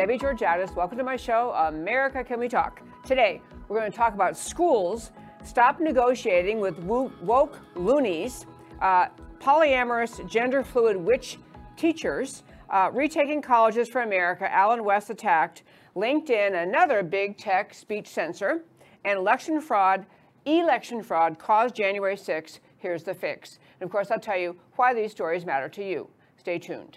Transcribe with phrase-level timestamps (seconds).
[0.00, 0.74] Debbie Georgatos.
[0.74, 2.80] Welcome to my show, America Can We Talk?
[3.04, 5.10] Today, we're going to talk about schools
[5.44, 8.46] stop negotiating with woke loonies,
[8.80, 9.08] uh,
[9.40, 11.36] polyamorous, gender fluid witch
[11.76, 18.64] teachers, uh, retaking colleges for America, Allen West attacked, LinkedIn, another big tech speech censor,
[19.04, 20.06] and election fraud,
[20.46, 22.60] election fraud caused January 6th.
[22.78, 23.58] Here's the fix.
[23.78, 26.08] And of course, I'll tell you why these stories matter to you.
[26.38, 26.96] Stay tuned.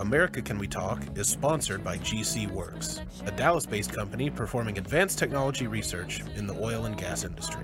[0.00, 5.20] America Can We Talk is sponsored by GC Works, a Dallas based company performing advanced
[5.20, 7.62] technology research in the oil and gas industry.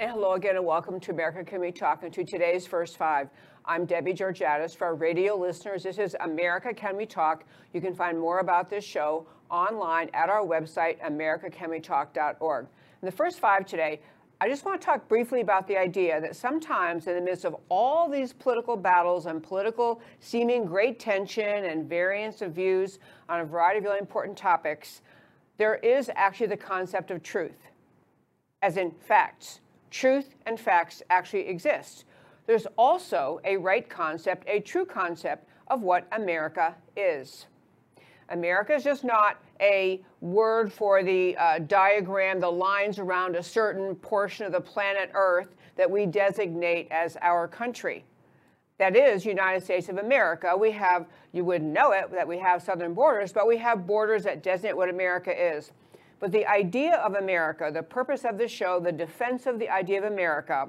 [0.00, 3.28] And hello again, and welcome to America Can We Talk and to today's First Five.
[3.66, 4.74] I'm Debbie Georgatos.
[4.74, 7.44] For our radio listeners, this is America Can We Talk.
[7.72, 12.66] You can find more about this show online at our website, americacanwetalk.org.
[13.02, 14.00] In the first five today,
[14.42, 17.56] I just want to talk briefly about the idea that sometimes, in the midst of
[17.68, 23.44] all these political battles and political seeming great tension and variance of views on a
[23.44, 25.02] variety of really important topics,
[25.58, 27.68] there is actually the concept of truth,
[28.62, 29.60] as in facts.
[29.90, 32.06] Truth and facts actually exist.
[32.46, 37.44] There's also a right concept, a true concept of what America is.
[38.30, 43.94] America is just not a word for the uh, diagram, the lines around a certain
[43.94, 48.04] portion of the planet Earth that we designate as our country.
[48.78, 50.56] That is United States of America.
[50.56, 54.24] We have, you wouldn't know it, that we have southern borders, but we have borders
[54.24, 55.72] that designate what America is.
[56.18, 59.98] But the idea of America, the purpose of this show, the defense of the idea
[59.98, 60.68] of America,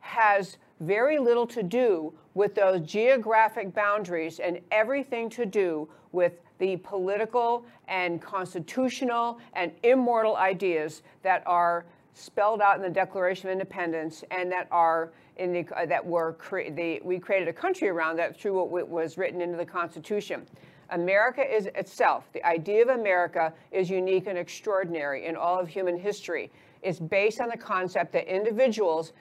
[0.00, 6.76] has very little to do with those geographic boundaries and everything to do with the
[6.78, 11.84] political and constitutional and immortal ideas that are
[12.14, 16.34] spelled out in the Declaration of Independence and that are in the uh, that were
[16.34, 20.46] cre- the, we created a country around that through what was written into the Constitution.
[20.90, 25.98] America is itself, the idea of America is unique and extraordinary in all of human
[25.98, 26.50] history.
[26.82, 29.12] It's based on the concept that individuals,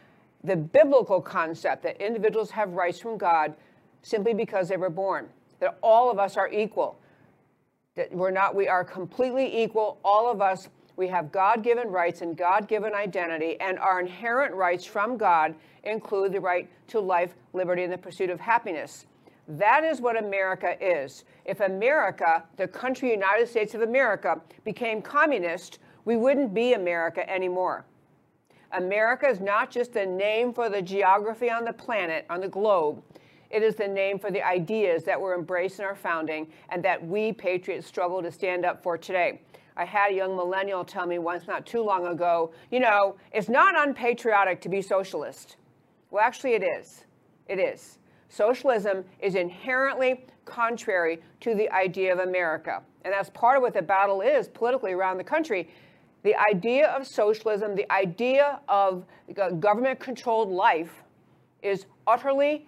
[0.44, 3.54] the biblical concept that individuals have rights from God
[4.02, 5.30] simply because they were born,
[5.60, 6.98] that all of us are equal
[7.96, 10.70] that we're not, we are completely equal, all of us.
[10.96, 15.56] We have God given rights and God given identity, and our inherent rights from God
[15.84, 19.06] include the right to life, liberty, and the pursuit of happiness.
[19.48, 21.26] That is what America is.
[21.46, 27.86] If America, the country United States of America, became communist, we wouldn't be America anymore.
[28.74, 33.02] America is not just a name for the geography on the planet, on the globe.
[33.50, 37.06] It is the name for the ideas that were embraced in our founding and that
[37.06, 39.42] we patriots struggle to stand up for today.
[39.76, 43.50] I had a young millennial tell me once not too long ago, you know, it's
[43.50, 45.58] not unpatriotic to be socialist.
[46.12, 47.06] Well, actually, it is.
[47.48, 47.98] It is.
[48.30, 52.82] Socialism is inherently contrary to the idea of America.
[53.04, 55.70] And that's part of what the battle is politically around the country.
[56.24, 59.06] The idea of socialism, the idea of
[59.60, 61.04] government controlled life,
[61.62, 62.68] is utterly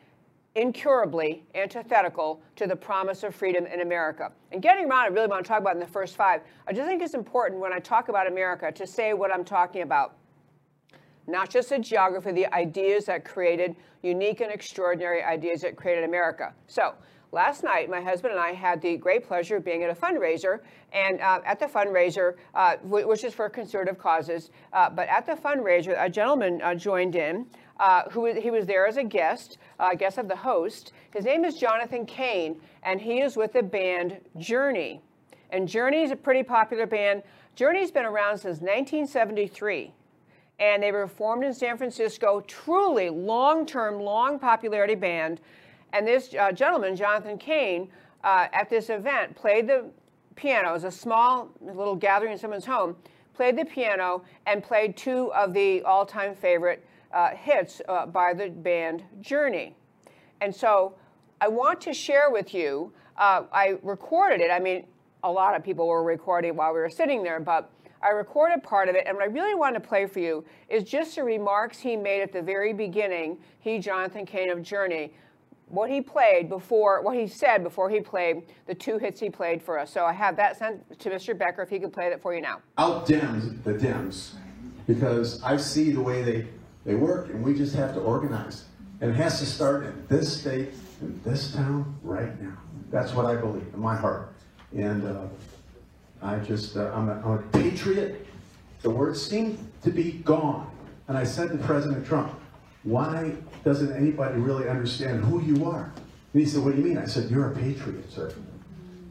[0.55, 4.31] incurably antithetical to the promise of freedom in America.
[4.51, 6.41] And getting around, I really want to talk about in the first five.
[6.67, 9.81] I just think it's important when I talk about America to say what I'm talking
[9.81, 10.15] about.
[11.25, 16.53] Not just the geography, the ideas that created unique and extraordinary ideas that created America.
[16.67, 16.93] So,
[17.33, 20.59] last night, my husband and I had the great pleasure of being at a fundraiser,
[20.93, 25.33] and uh, at the fundraiser, uh, which is for conservative causes, uh, but at the
[25.33, 27.47] fundraiser, a gentleman uh, joined in
[27.79, 30.93] uh, who he was there as a guest, uh, guest of the host.
[31.11, 35.01] His name is Jonathan Cain, and he is with the band Journey.
[35.49, 37.23] And Journey is a pretty popular band.
[37.55, 39.91] Journey's been around since 1973,
[40.59, 42.41] and they were formed in San Francisco.
[42.47, 45.41] Truly long-term, long popularity band.
[45.93, 47.89] And this uh, gentleman, Jonathan Cain,
[48.23, 49.85] uh, at this event played the
[50.35, 50.71] piano.
[50.71, 52.95] It was a small little gathering in someone's home.
[53.35, 58.49] Played the piano and played two of the all-time favorite uh, hits uh, by the
[58.49, 59.75] band Journey.
[60.41, 60.95] And so
[61.39, 64.49] I want to share with you, uh, I recorded it.
[64.49, 64.85] I mean,
[65.23, 68.89] a lot of people were recording while we were sitting there, but I recorded part
[68.89, 69.03] of it.
[69.05, 72.21] And what I really want to play for you is just the remarks he made
[72.21, 75.13] at the very beginning, he, Jonathan Cain of Journey,
[75.73, 79.61] what he played before, what he said before he played the two hits he played
[79.61, 79.91] for us.
[79.91, 81.35] So I have that sent to Mr.
[81.35, 82.61] Becker if he could play that for you now.
[82.77, 84.33] Out Dems the Dems
[84.85, 86.47] because I see the way they,
[86.85, 88.65] they work and we just have to organize.
[89.01, 90.69] And it has to start in this state,
[91.01, 92.57] in this town, right now.
[92.91, 94.31] That's what I believe in my heart.
[94.75, 95.25] And uh,
[96.21, 98.27] I just, uh, I'm, a, I'm a patriot.
[98.83, 100.69] The words seem to be gone.
[101.07, 102.39] And I said to President Trump,
[102.83, 105.91] why doesn't anybody really understand who you are?
[106.33, 106.97] And he said, what do you mean?
[106.97, 108.33] I said, you're a patriot, sir.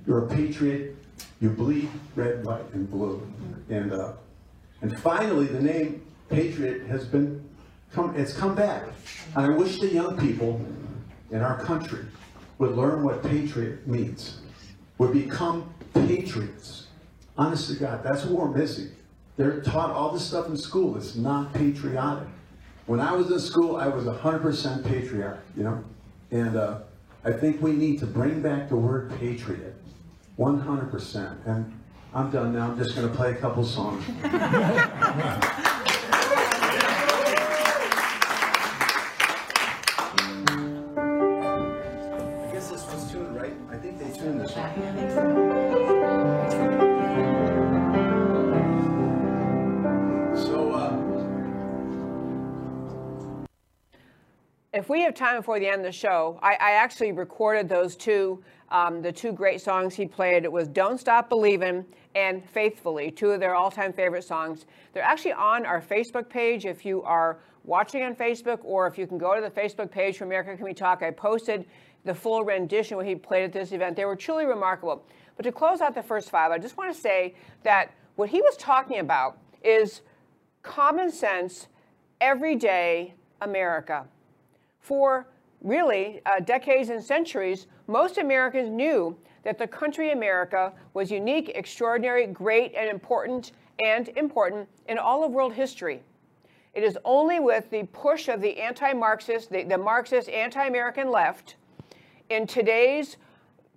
[0.07, 0.97] You're a patriot.
[1.41, 3.27] You bleed red, white, and blue.
[3.69, 4.13] And, uh,
[4.81, 7.43] and finally, the name patriot has been,
[7.93, 8.85] come, it's come back.
[9.37, 10.61] And I wish the young people
[11.31, 12.05] in our country
[12.59, 14.39] would learn what patriot means,
[14.99, 16.89] would become patriots.
[17.39, 18.91] Honest to God, that's what we're missing.
[19.37, 22.29] They're taught all this stuff in school It's not patriotic.
[22.87, 25.84] When I was in school, I was 100% patriarch, you know?
[26.31, 26.81] And uh,
[27.25, 29.76] I think we need to bring back the word patriot,
[30.38, 31.46] 100%.
[31.46, 31.81] And
[32.14, 32.70] I'm done now.
[32.70, 34.05] I'm just going to play a couple songs.
[55.03, 58.41] we have time before the end of the show, I, I actually recorded those two,
[58.69, 60.45] um, the two great songs he played.
[60.45, 61.85] It was "Don't Stop Believin'"
[62.15, 64.65] and "Faithfully," two of their all-time favorite songs.
[64.93, 66.67] They're actually on our Facebook page.
[66.67, 70.19] If you are watching on Facebook, or if you can go to the Facebook page
[70.19, 71.67] for America Can We Talk, I posted
[72.05, 73.97] the full rendition when he played at this event.
[73.97, 75.05] They were truly remarkable.
[75.37, 77.35] But to close out the first five, I just want to say
[77.65, 80.03] that what he was talking about is
[80.63, 81.67] common sense,
[82.21, 84.07] everyday America.
[84.82, 85.29] For
[85.61, 92.26] really uh, decades and centuries, most Americans knew that the country America was unique, extraordinary,
[92.26, 93.52] great, and important,
[93.82, 96.02] and important in all of world history.
[96.75, 101.11] It is only with the push of the anti Marxist, the, the Marxist anti American
[101.11, 101.56] left,
[102.29, 103.19] in today's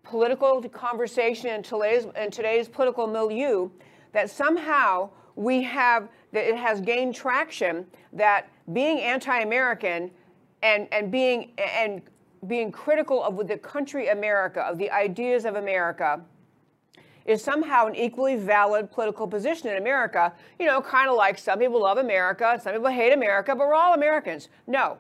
[0.01, 3.69] political conversation and today's, in today's political milieu
[4.11, 10.09] that somehow we have, that it has gained traction that being anti American
[10.65, 12.01] and, and being and
[12.47, 16.21] being critical of the country America, of the ideas of America,
[17.25, 20.33] is somehow an equally valid political position in America.
[20.59, 23.73] You know, kind of like some people love America, some people hate America, but we're
[23.73, 24.50] all Americans.
[24.67, 24.97] No.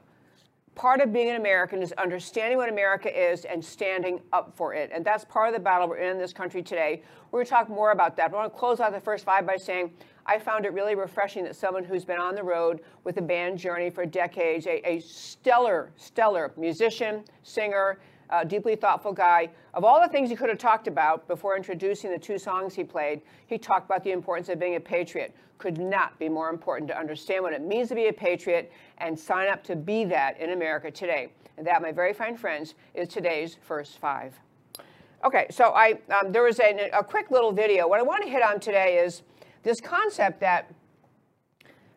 [0.75, 4.91] Part of being an American is understanding what America is and standing up for it.
[4.93, 7.01] And that's part of the battle we're in in this country today.
[7.31, 8.29] We're going to talk more about that.
[8.29, 9.93] But I want to close out the first five by saying
[10.25, 13.57] I found it really refreshing that someone who's been on the road with the band
[13.57, 17.99] Journey for decades, a, a stellar, stellar musician, singer,
[18.29, 19.49] uh, deeply thoughtful guy.
[19.73, 22.83] Of all the things he could have talked about before introducing the two songs he
[22.83, 25.33] played, he talked about the importance of being a patriot.
[25.57, 29.17] Could not be more important to understand what it means to be a patriot and
[29.17, 31.31] sign up to be that in America today.
[31.57, 34.33] And that, my very fine friends, is today's first five.
[35.23, 37.87] Okay, so I um, there was a, a quick little video.
[37.87, 39.23] What I want to hit on today is
[39.63, 40.71] this concept that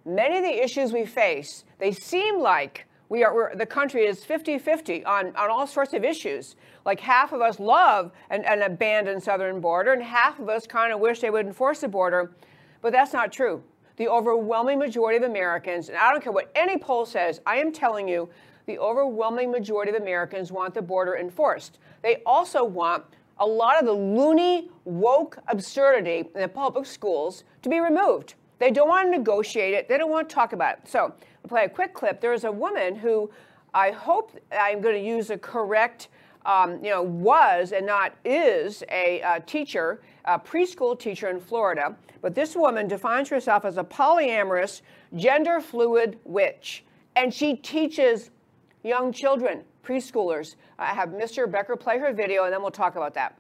[0.06, 5.06] many of the issues we face, they seem like we are, the country is 50-50
[5.06, 6.56] on, on all sorts of issues.
[6.84, 10.92] Like half of us love an, an abandoned southern border, and half of us kind
[10.92, 12.32] of wish they would enforce the border,
[12.80, 13.62] but that's not true.
[13.97, 17.73] The overwhelming majority of Americans, and I don't care what any poll says, I am
[17.73, 18.28] telling you,
[18.66, 21.78] the overwhelming majority of Americans want the border enforced.
[22.02, 23.04] They also want
[23.38, 28.35] a lot of the loony, woke absurdity in the public schools to be removed.
[28.58, 29.88] They don't want to negotiate it.
[29.88, 30.88] They don't want to talk about it.
[30.88, 32.20] So I'll play a quick clip.
[32.20, 33.30] There is a woman who
[33.75, 36.08] I hope I'm going to use a correct,
[36.47, 41.97] um, you know, was and not is a uh, teacher, a preschool teacher in Florida.
[42.21, 44.83] But this woman defines herself as a polyamorous,
[45.14, 46.85] gender fluid witch.
[47.16, 48.30] And she teaches
[48.83, 50.57] young children, preschoolers.
[50.78, 51.50] I have Mr.
[51.50, 53.38] Becker play her video and then we'll talk about that.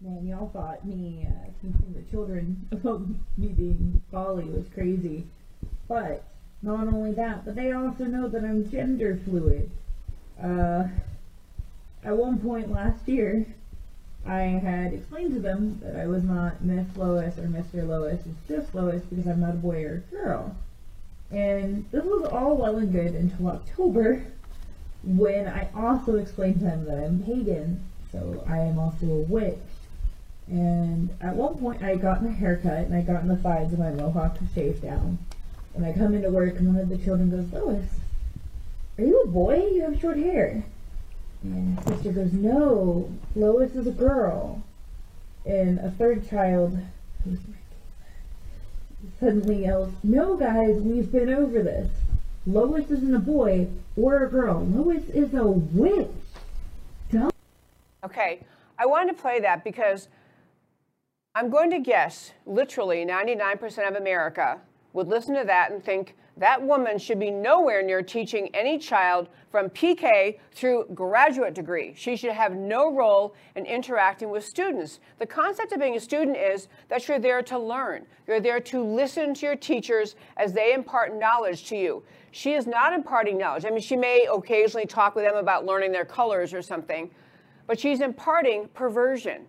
[0.00, 3.02] Man, y'all thought me uh, teaching the children about
[3.36, 5.26] me being poly was crazy.
[5.88, 6.22] But
[6.62, 9.70] not only that, but they also know that I'm gender fluid.
[10.42, 10.84] Uh,
[12.04, 13.46] at one point last year,
[14.26, 17.86] I had explained to them that I was not Miss Lois or Mr.
[17.86, 20.56] Lois, it's just Lois because I'm not a boy or a girl.
[21.30, 24.24] And this was all well and good until October,
[25.04, 29.58] when I also explained to them that I'm pagan, so I am also a witch.
[30.46, 33.72] And at one point, I had gotten a haircut and I got in the sides
[33.72, 35.18] of my mohawk to shave down.
[35.74, 38.00] And I come into work and one of the children goes, Lois,
[38.96, 39.56] are you a boy?
[39.72, 40.64] You have short hair.
[41.42, 44.62] And sister goes, no, Lois is a girl.
[45.46, 46.78] And a third child,
[47.24, 47.38] who's
[49.20, 51.90] suddenly yells, no guys, we've been over this.
[52.46, 54.64] Lois isn't a boy or a girl.
[54.64, 56.08] Lois is a witch.
[58.04, 58.40] Okay,
[58.78, 60.08] I wanted to play that because
[61.34, 64.60] I'm going to guess literally 99% of America
[64.92, 69.28] would listen to that and think that woman should be nowhere near teaching any child
[69.50, 71.94] from PK through graduate degree.
[71.96, 75.00] She should have no role in interacting with students.
[75.18, 78.06] The concept of being a student is that you're there to learn.
[78.26, 82.04] You're there to listen to your teachers as they impart knowledge to you.
[82.30, 83.64] She is not imparting knowledge.
[83.64, 87.10] I mean, she may occasionally talk with them about learning their colors or something,
[87.66, 89.46] but she's imparting perversion.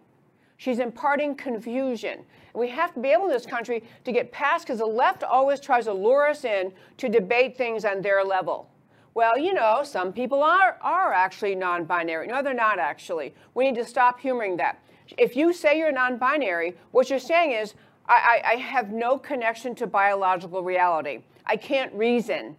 [0.57, 2.25] She's imparting confusion.
[2.53, 5.59] We have to be able in this country to get past because the left always
[5.59, 8.69] tries to lure us in to debate things on their level.
[9.13, 12.27] Well, you know, some people are, are actually non binary.
[12.27, 13.33] No, they're not actually.
[13.53, 14.83] We need to stop humoring that.
[15.17, 17.73] If you say you're non binary, what you're saying is,
[18.07, 21.19] I, I, I have no connection to biological reality.
[21.45, 22.55] I can't reason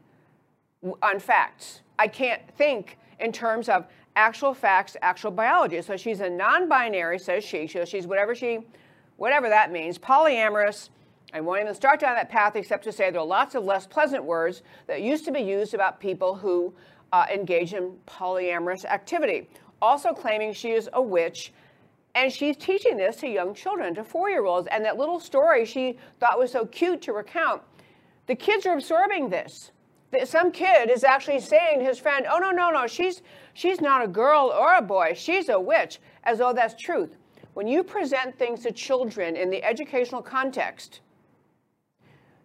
[1.02, 1.82] on facts.
[1.99, 5.80] I can't think in terms of actual facts, actual biology.
[5.82, 7.66] So she's a non-binary, says she.
[7.66, 8.61] So she's whatever she,
[9.20, 10.88] whatever that means, polyamorous.
[11.34, 13.86] I won't even start down that path except to say there are lots of less
[13.86, 16.72] pleasant words that used to be used about people who
[17.12, 19.50] uh, engage in polyamorous activity.
[19.82, 21.52] Also claiming she is a witch,
[22.14, 24.68] and she's teaching this to young children, to four-year-olds.
[24.70, 27.60] And that little story she thought was so cute to recount,
[28.26, 29.70] the kids are absorbing this
[30.24, 33.22] some kid is actually saying to his friend, "Oh no, no, no, she's
[33.54, 35.12] she's not a girl or a boy.
[35.14, 37.14] She's a witch," as though that's truth.
[37.54, 41.00] When you present things to children in the educational context,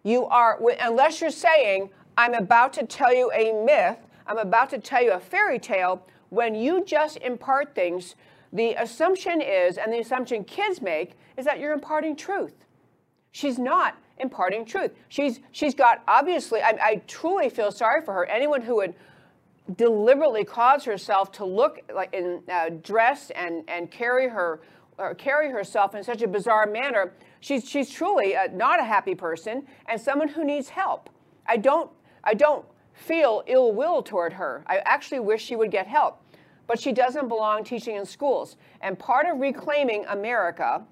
[0.02, 3.98] you are unless you're saying, "I'm about to tell you a myth.
[4.26, 8.16] I'm about to tell you a fairy tale." When you just impart things,
[8.52, 12.64] the assumption is, and the assumption kids make, is that you're imparting truth.
[13.30, 14.92] She's not imparting truth.
[15.08, 16.62] She's she's got obviously.
[16.62, 18.26] I, I truly feel sorry for her.
[18.26, 18.94] Anyone who would
[19.76, 24.60] deliberately cause herself to look like in uh, dress and and carry her
[24.98, 27.12] or carry herself in such a bizarre manner.
[27.40, 31.10] She's she's truly uh, not a happy person and someone who needs help.
[31.46, 31.90] I don't
[32.24, 34.64] I don't feel ill will toward her.
[34.66, 36.22] I actually wish she would get help,
[36.66, 38.56] but she doesn't belong teaching in schools.
[38.80, 40.84] And part of reclaiming America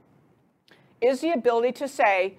[1.01, 2.39] is the ability to say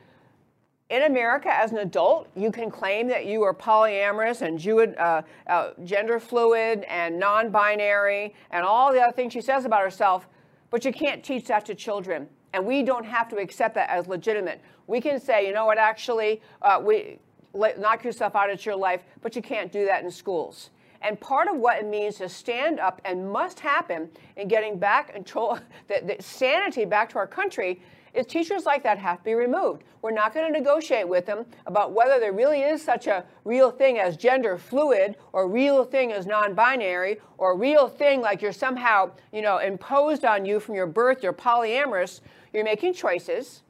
[0.89, 5.23] in America, as an adult, you can claim that you are polyamorous and Jew- uh,
[5.47, 10.27] uh, gender fluid and non binary and all the other things she says about herself,
[10.69, 12.27] but you can't teach that to children.
[12.53, 14.61] And we don't have to accept that as legitimate.
[14.87, 17.19] We can say, you know what, actually, uh, we,
[17.53, 20.69] knock yourself out of your life, but you can't do that in schools.
[21.01, 25.13] And part of what it means to stand up and must happen in getting back
[25.13, 27.81] control, the, the sanity back to our country
[28.15, 29.83] is teachers like that have to be removed.
[30.01, 33.71] We're not going to negotiate with them about whether there really is such a real
[33.71, 39.11] thing as gender fluid or real thing as non-binary or real thing like you're somehow,
[39.33, 42.21] you know, imposed on you from your birth, you're polyamorous.
[42.53, 43.63] You're making choices,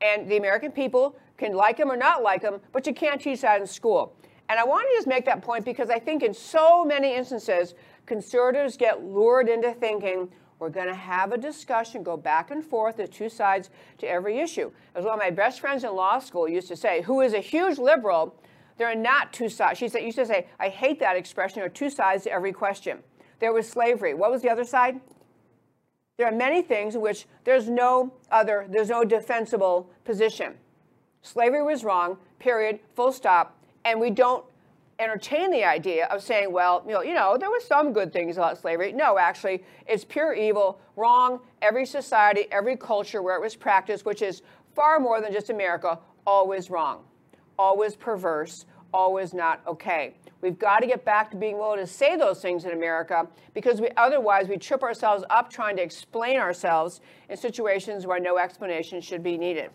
[0.00, 3.42] and the American people can like them or not like them, but you can't teach
[3.42, 4.16] that in school.
[4.48, 7.74] And I want to just make that point because I think in so many instances,
[8.06, 10.28] conservatives get lured into thinking,
[10.60, 14.38] we're going to have a discussion, go back and forth, the two sides to every
[14.38, 14.70] issue.
[14.94, 17.40] As one of my best friends in law school used to say, who is a
[17.40, 18.36] huge liberal,
[18.76, 19.78] there are not two sides.
[19.78, 22.52] She said, used to say, I hate that expression, there are two sides to every
[22.52, 22.98] question.
[23.40, 24.12] There was slavery.
[24.12, 25.00] What was the other side?
[26.18, 30.54] There are many things in which there's no other, there's no defensible position.
[31.22, 34.44] Slavery was wrong, period, full stop, and we don't
[35.00, 38.36] entertain the idea of saying, well, you know, you know, there were some good things
[38.36, 38.92] about slavery.
[38.92, 41.40] No, actually, it's pure evil, wrong.
[41.62, 44.42] Every society, every culture where it was practiced, which is
[44.74, 47.04] far more than just America, always wrong,
[47.58, 50.14] always perverse, always not okay.
[50.42, 53.80] We've got to get back to being willing to say those things in America because
[53.80, 59.00] we, otherwise we trip ourselves up trying to explain ourselves in situations where no explanation
[59.00, 59.70] should be needed.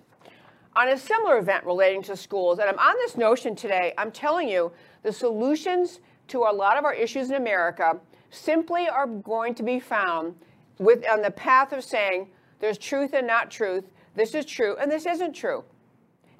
[0.75, 4.50] On a similar event relating to schools, and I'm on this notion today, I'm telling
[4.50, 7.98] you the solutions to a lot of our issues in America
[8.29, 10.36] simply are going to be found
[10.77, 12.27] with on the path of saying
[12.60, 13.86] there's truth and not truth.
[14.15, 15.63] This is true and this isn't true.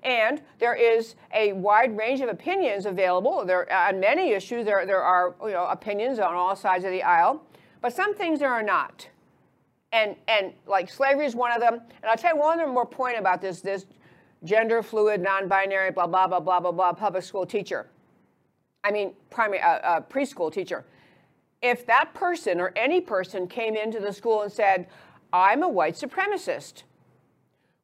[0.04, 3.46] And there is a wide range of opinions available.
[3.46, 7.04] There on many issues there, there are you know, opinions on all sides of the
[7.04, 7.42] aisle,
[7.82, 9.08] but some things there are not.
[9.94, 11.76] And and like slavery is one of them.
[11.76, 13.86] And I'll tell you one more point about this this
[14.44, 17.88] gender fluid, non-binary, blah blah blah blah blah blah public school teacher.
[18.84, 20.86] I mean, primary uh, uh, preschool teacher.
[21.62, 24.88] if that person or any person came into the school and said,
[25.34, 26.84] I'm a white supremacist,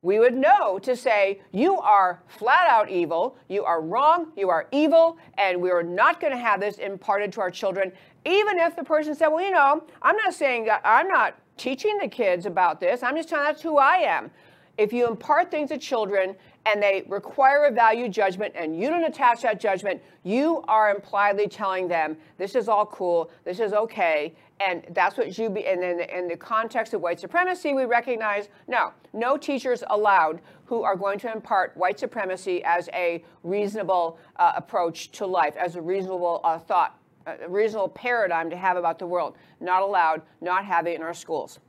[0.04, 4.68] we would know to say, You are flat out evil, you are wrong, you are
[4.72, 7.92] evil, and we are not going to have this imparted to our children.
[8.26, 12.08] Even if the person said, Well, you know, I'm not saying I'm not teaching the
[12.08, 14.32] kids about this, I'm just telling that's who I am.
[14.78, 16.36] If you impart things to children
[16.66, 21.48] and they require a value judgment and you don't attach that judgment, you are impliedly
[21.48, 25.68] telling them this is all cool, this is okay, and that's what you be.
[25.68, 30.84] And then in the context of white supremacy, we recognize no, no teachers allowed who
[30.84, 35.82] are going to impart white supremacy as a reasonable uh, approach to life, as a
[35.82, 39.36] reasonable uh, thought, a reasonable paradigm to have about the world.
[39.60, 41.60] Not allowed, not having in our schools.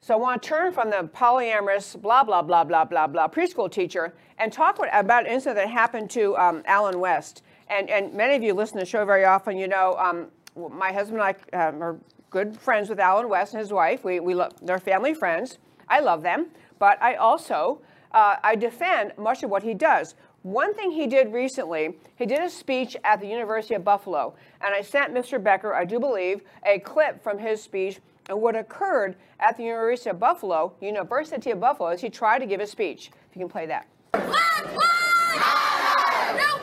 [0.00, 3.70] So I want to turn from the polyamorous, blah, blah, blah, blah, blah, blah, preschool
[3.70, 7.42] teacher and talk about an incident that happened to um, Allen West.
[7.68, 9.56] And, and many of you listen to the show very often.
[9.56, 10.28] You know, um,
[10.70, 11.98] my husband and I um, are
[12.30, 14.04] good friends with Allen West and his wife.
[14.04, 15.58] We, we love, they're family friends.
[15.88, 16.48] I love them.
[16.78, 17.80] But I also,
[18.12, 20.14] uh, I defend much of what he does.
[20.42, 24.36] One thing he did recently, he did a speech at the University of Buffalo.
[24.60, 25.42] And I sent Mr.
[25.42, 30.10] Becker, I do believe, a clip from his speech and what occurred at the University
[30.10, 33.10] of Buffalo, University of Buffalo, is he tried to give a speech.
[33.30, 33.86] If you can play that.
[34.14, 34.20] No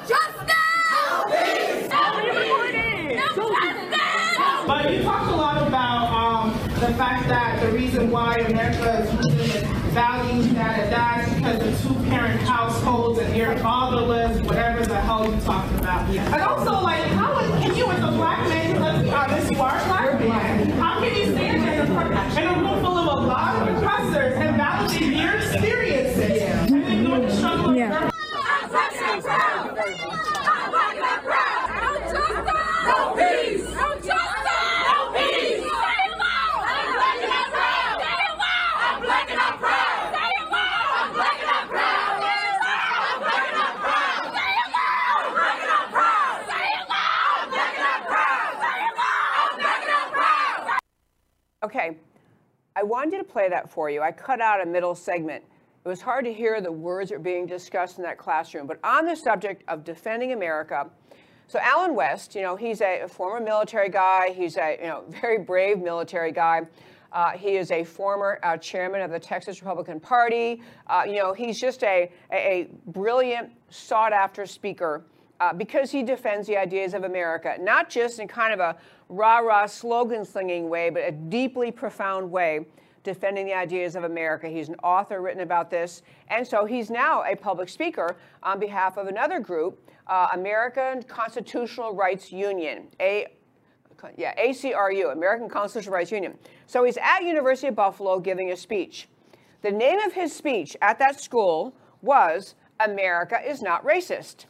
[0.08, 0.54] justice!
[1.00, 1.90] No peace!
[1.90, 3.98] No justice!
[4.66, 9.14] But you talked a lot about um, the fact that the reason why America is
[9.26, 15.00] losing its values that it dies because of two-parent households and you're fatherless, whatever the
[15.02, 16.10] hell you talking about.
[16.10, 19.62] And also, like, how is, can you, as a black man, let's be honest, you
[19.62, 20.13] are black
[51.64, 51.98] Okay,
[52.76, 54.02] I wanted to play that for you.
[54.02, 55.44] I cut out a middle segment.
[55.86, 58.68] It was hard to hear the words that were being discussed in that classroom.
[58.68, 60.90] But on the subject of defending America,
[61.48, 64.30] so Allen West, you know, he's a, a former military guy.
[64.30, 66.62] He's a you know very brave military guy.
[67.12, 70.62] Uh, he is a former uh, chairman of the Texas Republican Party.
[70.88, 75.04] Uh, you know, he's just a, a, brilliant, sought-after speaker
[75.40, 78.76] uh, because he defends the ideas of America, not just in kind of a
[79.10, 82.66] rah rah slogan slinging way, but a deeply profound way
[83.04, 84.48] defending the ideas of America.
[84.48, 86.02] He's an author written about this.
[86.30, 91.94] And so he's now a public speaker on behalf of another group, uh, American Constitutional
[91.94, 93.28] Rights Union, a
[94.18, 96.38] yeah, ACRU, American Constitutional Rights Union.
[96.68, 99.08] So he's at University of Buffalo giving a speech.
[99.62, 104.46] The name of his speech at that school was America is not racist.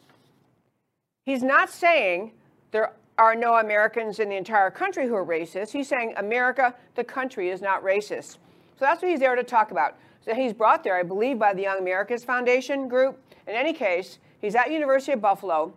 [1.26, 2.32] He's not saying
[2.72, 5.72] there are no Americans in the entire country who are racist.
[5.72, 8.38] He's saying America, the country, is not racist.
[8.84, 9.96] So that's what he's there to talk about.
[10.26, 13.18] So he's brought there, I believe, by the Young America's Foundation group.
[13.48, 15.74] In any case, he's at University of Buffalo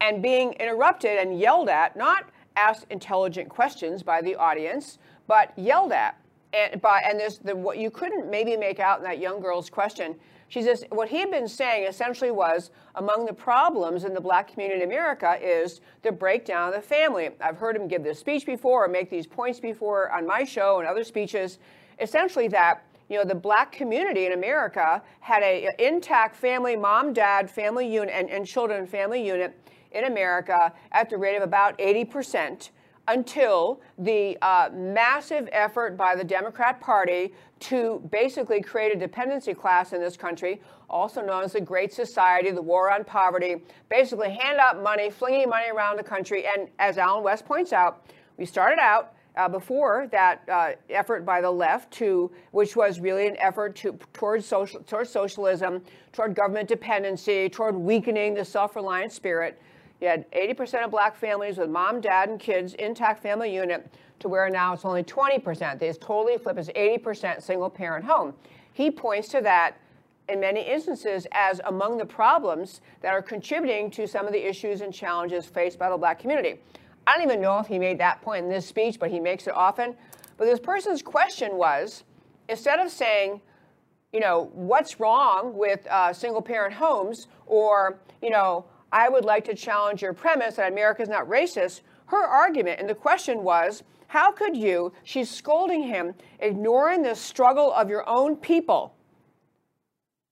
[0.00, 5.90] and being interrupted and yelled at, not asked intelligent questions by the audience, but yelled
[5.90, 6.16] at.
[6.52, 9.68] And by and this the what you couldn't maybe make out in that young girl's
[9.68, 10.14] question.
[10.46, 14.52] She says what he had been saying essentially was among the problems in the black
[14.52, 17.30] community in America is the breakdown of the family.
[17.40, 20.78] I've heard him give this speech before or make these points before on my show
[20.78, 21.58] and other speeches.
[22.00, 27.50] Essentially that you know, the black community in America had a intact family, mom, dad,
[27.50, 29.58] family unit, and, and children family unit
[29.90, 32.70] in America at the rate of about 80%
[33.08, 39.92] until the uh, massive effort by the Democrat Party to basically create a dependency class
[39.92, 43.56] in this country, also known as the Great Society, the War on Poverty,
[43.88, 46.46] basically hand out money, flinging money around the country.
[46.46, 51.40] And as Allen West points out, we started out uh, before that uh, effort by
[51.40, 56.68] the left to, which was really an effort to towards social, towards socialism, toward government
[56.68, 59.60] dependency, toward weakening the self-reliant spirit.
[60.00, 64.28] You had 80% of black families with mom, dad, and kids, intact family unit, to
[64.28, 65.82] where now it's only 20%.
[65.82, 66.58] It's totally flipped.
[66.58, 68.34] It's 80% single parent home.
[68.72, 69.76] He points to that
[70.28, 74.80] in many instances as among the problems that are contributing to some of the issues
[74.80, 76.60] and challenges faced by the black community.
[77.06, 79.46] I don't even know if he made that point in this speech, but he makes
[79.46, 79.94] it often.
[80.36, 82.04] But this person's question was
[82.48, 83.40] instead of saying,
[84.12, 89.44] you know, what's wrong with uh, single parent homes or, you know, I would like
[89.44, 91.82] to challenge your premise that America is not racist.
[92.06, 97.72] her argument, and the question was, how could you, she's scolding him, ignoring the struggle
[97.72, 98.94] of your own people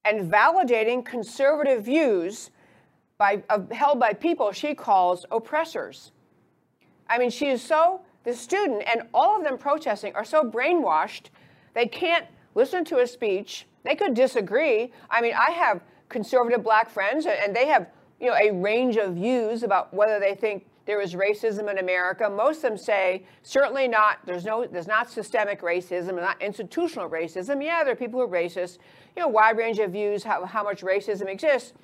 [0.04, 2.50] and validating conservative views
[3.18, 6.12] by, uh, held by people she calls oppressors.
[7.08, 11.26] I mean, she is so, the student and all of them protesting are so brainwashed,
[11.74, 13.66] they can't listen to a speech.
[13.84, 14.92] They could disagree.
[15.10, 17.86] I mean, I have conservative black friends, and they have,
[18.20, 22.28] you know, a range of views about whether they think there is racism in America.
[22.28, 24.18] Most of them say certainly not.
[24.24, 24.66] There's no.
[24.66, 27.62] There's not systemic racism, not institutional racism.
[27.62, 28.78] Yeah, there are people who are racist.
[29.14, 31.74] You know, wide range of views how, how much racism exists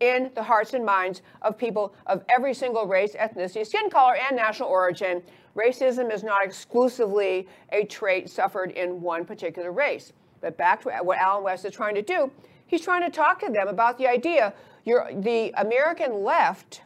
[0.00, 4.36] in the hearts and minds of people of every single race, ethnicity, skin color, and
[4.36, 5.22] national origin.
[5.56, 10.12] Racism is not exclusively a trait suffered in one particular race.
[10.40, 12.30] But back to what Allen West is trying to do,
[12.66, 16.82] he's trying to talk to them about the idea the American left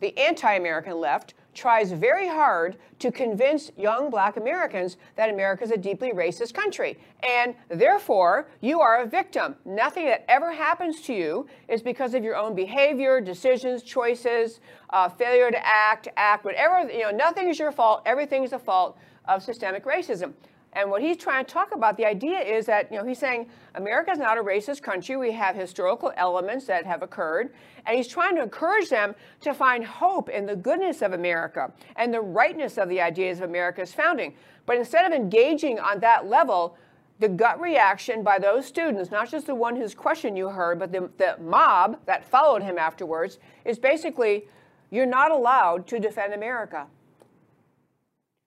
[0.00, 5.70] the anti American left tries very hard to convince young black Americans that America is
[5.70, 6.98] a deeply racist country.
[7.26, 9.56] And therefore, you are a victim.
[9.64, 15.08] Nothing that ever happens to you is because of your own behavior, decisions, choices, uh,
[15.08, 18.02] failure to act, act, whatever, you know, nothing is your fault.
[18.06, 20.34] Everything is the fault of systemic racism.
[20.76, 23.48] And what he's trying to talk about, the idea is that, you know, he's saying
[23.76, 25.16] America is not a racist country.
[25.16, 27.54] We have historical elements that have occurred.
[27.86, 32.12] And he's trying to encourage them to find hope in the goodness of America and
[32.12, 34.34] the rightness of the ideas of America's founding.
[34.66, 36.76] But instead of engaging on that level,
[37.20, 40.92] the gut reaction by those students, not just the one whose question you heard, but
[40.92, 44.44] the, the mob that followed him afterwards, is basically
[44.90, 46.86] you're not allowed to defend America.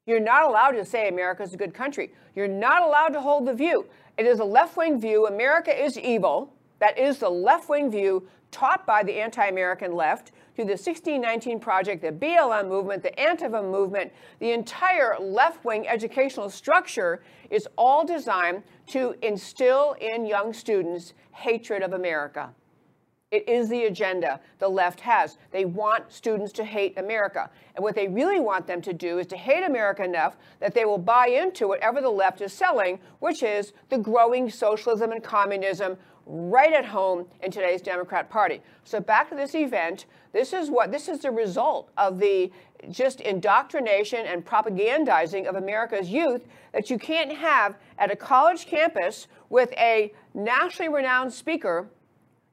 [0.09, 2.11] You're not allowed to say America is a good country.
[2.33, 3.85] You're not allowed to hold the view.
[4.17, 5.27] It is a left wing view.
[5.27, 6.51] America is evil.
[6.79, 11.59] That is the left wing view taught by the anti American left through the 1619
[11.59, 14.11] Project, the BLM movement, the Antifa movement.
[14.39, 21.83] The entire left wing educational structure is all designed to instill in young students hatred
[21.83, 22.49] of America.
[23.31, 25.37] It is the agenda the left has.
[25.51, 27.51] They want students to hate America.
[27.75, 30.83] And what they really want them to do is to hate America enough that they
[30.83, 35.95] will buy into whatever the left is selling, which is the growing socialism and communism
[36.25, 38.63] right at home in today's Democrat Party.
[38.83, 42.51] So back to this event, this is what this is the result of the
[42.89, 49.27] just indoctrination and propagandizing of America's youth that you can't have at a college campus
[49.49, 51.89] with a nationally renowned speaker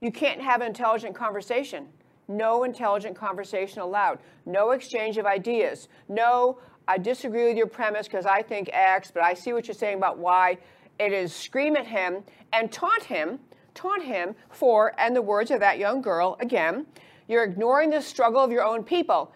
[0.01, 1.89] you can't have an intelligent conversation.
[2.29, 4.19] No intelligent conversation allowed.
[4.45, 5.89] No exchange of ideas.
[6.09, 9.75] No, I disagree with your premise because I think X, but I see what you're
[9.75, 10.59] saying about Y.
[10.99, 13.39] It is scream at him and taunt him,
[13.75, 16.87] taunt him for, and the words of that young girl, again,
[17.29, 19.33] you're ignoring the struggle of your own people.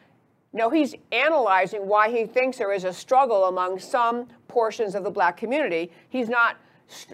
[0.52, 5.10] No, he's analyzing why he thinks there is a struggle among some portions of the
[5.10, 5.92] black community.
[6.08, 6.56] He's not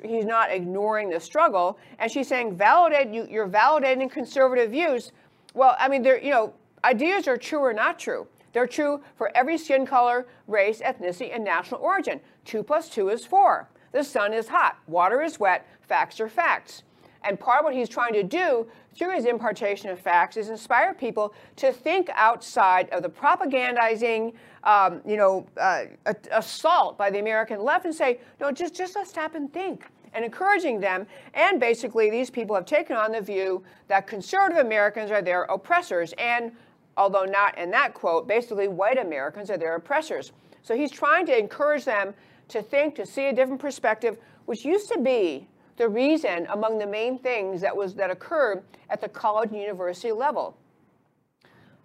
[0.04, 1.78] he's not ignoring the struggle.
[1.98, 5.12] And she's saying, validate, you, you're validating conservative views.
[5.54, 6.52] Well, I mean, they're, you know,
[6.84, 8.26] ideas are true or not true.
[8.52, 12.20] They're true for every skin color, race, ethnicity, and national origin.
[12.44, 13.68] Two plus two is four.
[13.92, 14.78] The sun is hot.
[14.86, 15.66] Water is wet.
[15.82, 16.82] Facts are facts.
[17.22, 20.94] And part of what he's trying to do through his impartation of facts is inspire
[20.94, 24.32] people to think outside of the propagandizing,
[24.66, 25.84] um, you know, uh,
[26.32, 30.24] assault by the American left and say, no, just, just let's stop and think and
[30.24, 31.06] encouraging them.
[31.34, 36.12] And basically, these people have taken on the view that conservative Americans are their oppressors.
[36.18, 36.52] And
[36.96, 40.32] although not in that quote, basically, white Americans are their oppressors.
[40.62, 42.12] So he's trying to encourage them
[42.48, 46.86] to think, to see a different perspective, which used to be the reason among the
[46.86, 50.56] main things that was that occurred at the college and university level.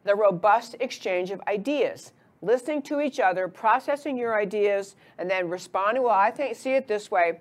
[0.04, 6.04] The robust exchange of ideas, listening to each other, processing your ideas, and then responding,
[6.04, 7.40] well, I think see it this way.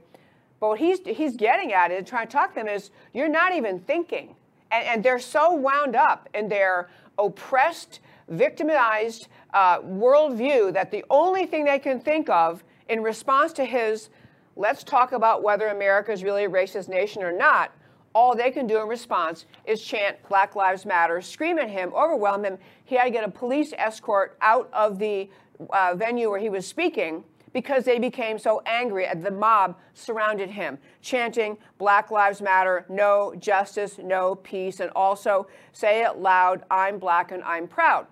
[0.60, 3.54] But what he's he's getting at is trying to talk to them is you're not
[3.54, 4.34] even thinking.
[4.70, 11.46] And, and they're so wound up in their oppressed, victimized uh, worldview that the only
[11.46, 14.10] thing they can think of in response to his
[14.56, 17.72] let's talk about whether America is really a racist nation or not,
[18.14, 22.44] all they can do in response is chant Black Lives Matter, scream at him, overwhelm
[22.44, 22.58] him.
[22.84, 25.28] He had to get a police escort out of the
[25.72, 30.50] uh, venue where he was speaking because they became so angry at the mob surrounded
[30.50, 36.98] him, chanting Black Lives Matter, no justice, no peace, and also say it loud, I'm
[36.98, 38.06] black and I'm proud.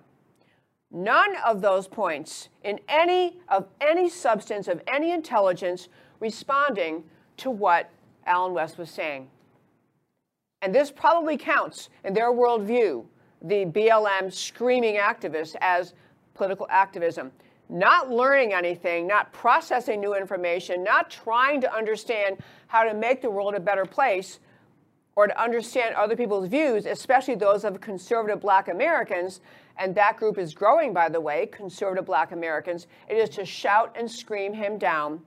[0.91, 5.87] None of those points in any of any substance of any intelligence
[6.19, 7.03] responding
[7.37, 7.91] to what
[8.25, 9.29] Allen West was saying.
[10.61, 13.05] And this probably counts in their worldview,
[13.41, 15.93] the BLM screaming activists, as
[16.33, 17.31] political activism.
[17.69, 23.29] Not learning anything, not processing new information, not trying to understand how to make the
[23.29, 24.39] world a better place
[25.15, 29.41] or to understand other people's views, especially those of conservative black Americans,
[29.77, 33.95] and that group is growing, by the way, conservative black Americans, it is to shout
[33.97, 35.21] and scream him down.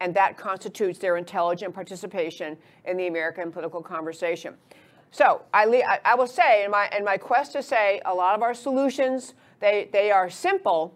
[0.00, 4.54] And that constitutes their intelligent participation in the American political conversation.
[5.10, 8.42] So I, I will say, in my, in my quest to say, a lot of
[8.42, 10.94] our solutions, they, they are simple,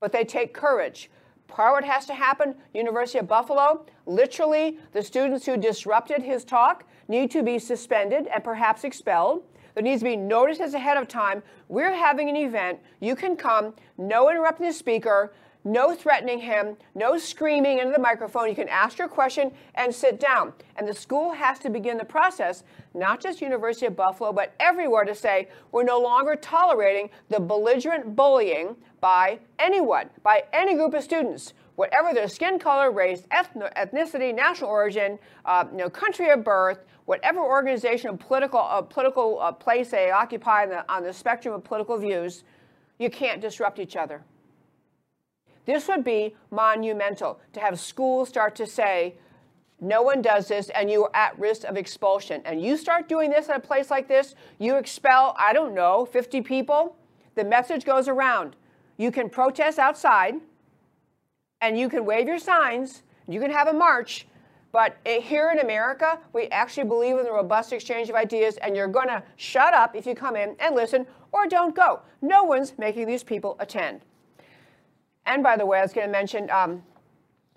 [0.00, 1.10] but they take courage.
[1.46, 6.44] Part of what has to happen, University of Buffalo, literally, the students who disrupted his
[6.44, 9.42] talk need to be suspended and perhaps expelled.
[9.74, 11.42] There needs to be notices ahead of time.
[11.68, 12.78] We're having an event.
[13.00, 18.48] You can come, no interrupting the speaker, no threatening him, no screaming into the microphone.
[18.48, 20.52] You can ask your question and sit down.
[20.76, 25.04] And the school has to begin the process, not just University of Buffalo, but everywhere
[25.04, 31.02] to say we're no longer tolerating the belligerent bullying by anyone, by any group of
[31.02, 36.84] students, whatever their skin color, race, ethnicity, national origin, uh, you know, country of birth,
[37.06, 41.64] whatever organization or political, uh, political uh, place they occupy the, on the spectrum of
[41.64, 42.44] political views,
[42.98, 44.22] you can't disrupt each other.
[45.64, 49.14] This would be monumental to have schools start to say,
[49.80, 52.42] no one does this and you are at risk of expulsion.
[52.44, 56.06] And you start doing this at a place like this, you expel, I don't know,
[56.06, 56.96] 50 people.
[57.34, 58.56] The message goes around.
[58.96, 60.34] You can protest outside
[61.60, 64.26] and you can wave your signs, you can have a march,
[64.72, 68.74] but eh, here in America, we actually believe in the robust exchange of ideas, and
[68.74, 72.00] you're going to shut up if you come in and listen or don't go.
[72.22, 74.00] No one's making these people attend.
[75.26, 76.82] And by the way, I was going to mention um,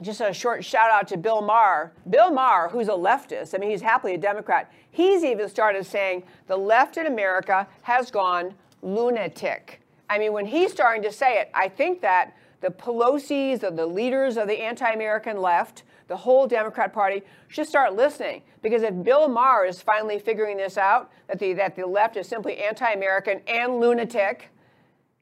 [0.01, 1.93] just a short shout out to Bill Maher.
[2.09, 6.23] Bill Maher, who's a leftist, I mean, he's happily a Democrat, he's even started saying
[6.47, 9.81] the left in America has gone lunatic.
[10.09, 14.37] I mean, when he's starting to say it, I think that the Pelosi's the leaders
[14.37, 18.41] of the anti American left, the whole Democrat Party, should start listening.
[18.61, 22.27] Because if Bill Maher is finally figuring this out, that the, that the left is
[22.27, 24.49] simply anti American and lunatic,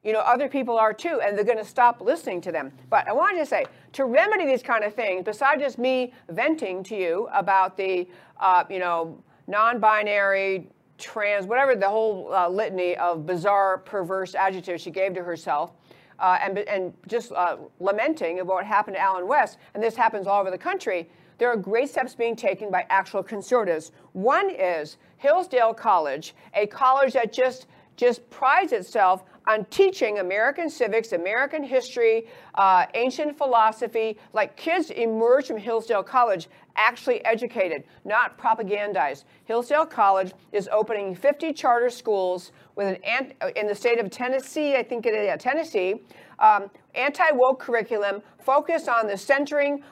[0.04, 2.70] you know, other people are too, and they're going to stop listening to them.
[2.90, 6.82] But I wanted to say, to remedy these kind of things, besides just me venting
[6.84, 8.06] to you about the,
[8.38, 14.90] uh, you know, non-binary, trans, whatever the whole uh, litany of bizarre, perverse adjectives she
[14.90, 15.72] gave to herself,
[16.18, 20.26] uh, and, and just uh, lamenting about what happened to Allen West, and this happens
[20.26, 23.90] all over the country, there are great steps being taken by actual conservatives.
[24.12, 31.12] One is Hillsdale College, a college that just just prides itself on teaching American civics,
[31.12, 39.24] American history, uh, ancient philosophy, like kids emerge from Hillsdale College actually educated, not propagandized.
[39.44, 44.82] Hillsdale College is opening 50 charter schools with an in the state of Tennessee, I
[44.82, 46.02] think it is yeah, Tennessee,
[46.38, 49.82] um, anti-woke curriculum focused on the centering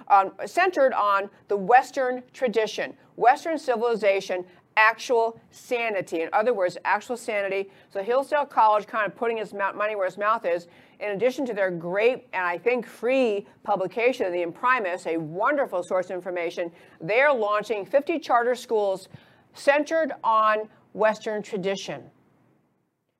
[0.46, 4.44] centered on the Western tradition, Western civilization,
[4.76, 6.22] actual sanity.
[6.22, 7.70] In other words, actual sanity.
[7.90, 10.68] So Hillsdale College kind of putting its money where its mouth is.
[11.00, 15.82] In addition to their great and I think free publication, of the Imprimis, a wonderful
[15.82, 19.08] source of information, they're launching 50 charter schools
[19.54, 22.11] centered on Western tradition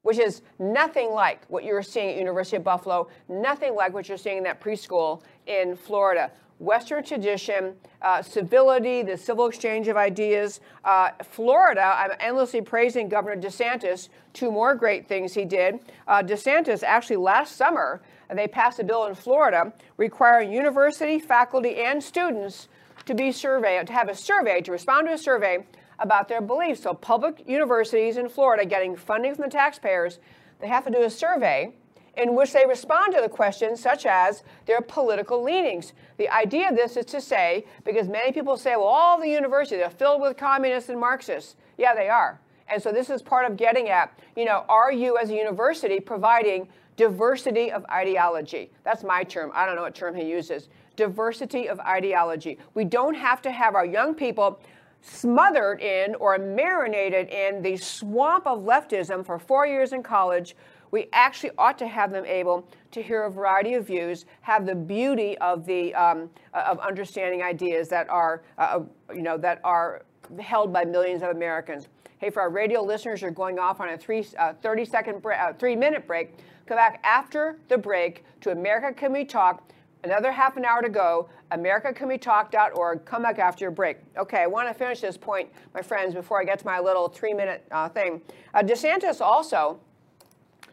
[0.03, 4.19] which is nothing like what you're seeing at University of Buffalo, nothing like what you're
[4.19, 6.31] seeing in that preschool in Florida.
[6.63, 10.61] Western tradition, uh, civility, the civil exchange of ideas.
[10.85, 14.09] Uh, Florida, I'm endlessly praising Governor DeSantis.
[14.33, 15.81] Two more great things he did.
[16.07, 18.01] Uh, DeSantis actually last summer,
[18.33, 22.69] they passed a bill in Florida requiring university, faculty, and students
[23.07, 25.67] to be surveyed, to have a survey, to respond to a survey
[25.99, 26.83] about their beliefs.
[26.83, 30.21] So public universities in Florida getting funding from the taxpayers,
[30.61, 31.75] they have to do a survey
[32.17, 35.93] in which they respond to the questions such as their political leanings.
[36.19, 39.81] The idea of this is to say, because many people say, well, all the universities
[39.83, 41.57] are filled with communists and Marxists.
[41.79, 42.39] Yeah, they are.
[42.69, 46.01] And so this is part of getting at, you know, are you as a university
[46.01, 48.71] providing diversity of ideology?
[48.85, 49.51] That's my term.
[49.55, 50.69] I don't know what term he uses.
[50.97, 52.59] Diversity of ideology.
[52.75, 54.61] We don't have to have our young people
[55.01, 60.55] smothered in or marinated in the swamp of leftism for four years in college
[60.93, 64.75] we actually ought to have them able to hear a variety of views, have the
[64.75, 70.03] beauty of the um, of understanding ideas that are uh, uh you know that are
[70.39, 71.89] held by millions of Americans.
[72.19, 75.55] Hey, for our radio listeners, you're going off on a three, uh, 30 second, uh,
[75.55, 76.35] three minute break.
[76.67, 79.69] Come back after the break to America Can We Talk.
[80.05, 81.29] Another half an hour to go.
[81.53, 83.05] AmericaCanWeTalk.org.
[83.05, 83.99] Come back after your break.
[84.17, 87.09] Okay, I want to finish this point, my friends, before I get to my little
[87.09, 88.21] three minute uh, thing.
[88.55, 89.81] Uh, DeSantis also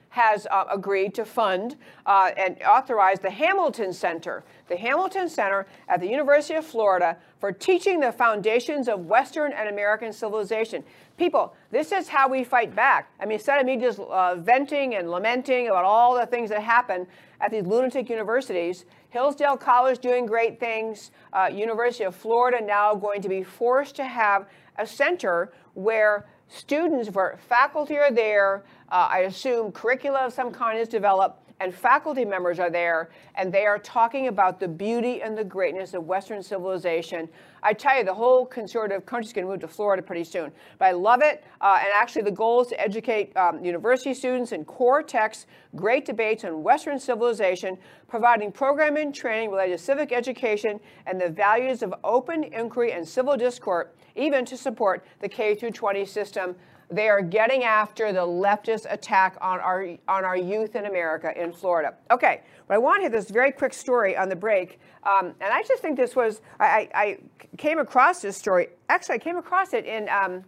[0.10, 6.00] has uh, agreed to fund uh, and authorize the Hamilton Center, the Hamilton Center at
[6.00, 10.84] the University of Florida for teaching the foundations of Western and American civilization.
[11.18, 13.12] People, this is how we fight back.
[13.20, 16.64] I mean, instead of me just uh, venting and lamenting about all the things that
[16.64, 17.06] happen
[17.42, 23.22] at these lunatic universities, Hillsdale College doing great things, uh, University of Florida now going
[23.22, 29.20] to be forced to have a center where students, where faculty are there, uh, I
[29.20, 33.78] assume curricula of some kind is developed, and faculty members are there, and they are
[33.80, 37.28] talking about the beauty and the greatness of Western civilization.
[37.62, 40.54] I tell you, the whole conservative country's going to move to Florida pretty soon.
[40.78, 44.54] But I love it, uh, and actually the goal is to educate um, university students
[44.54, 50.80] in core texts, great debates on Western civilization, providing programming, training related to civic education,
[51.08, 55.72] and the values of open inquiry and civil discourse, even to support the K through
[55.72, 56.56] 20 system
[56.92, 61.54] they are getting after the leftist attack on our, on our youth in America in
[61.54, 61.94] Florida.
[62.10, 64.80] Okay, but I want to hit this very quick story on the break.
[65.04, 67.18] Um, and I just think this was, I, I,
[67.58, 68.70] came across this story.
[68.90, 70.44] Actually, I came across it in, um,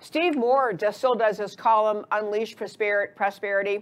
[0.00, 3.80] Steve Moore just still does his column, Unleash Prosperity.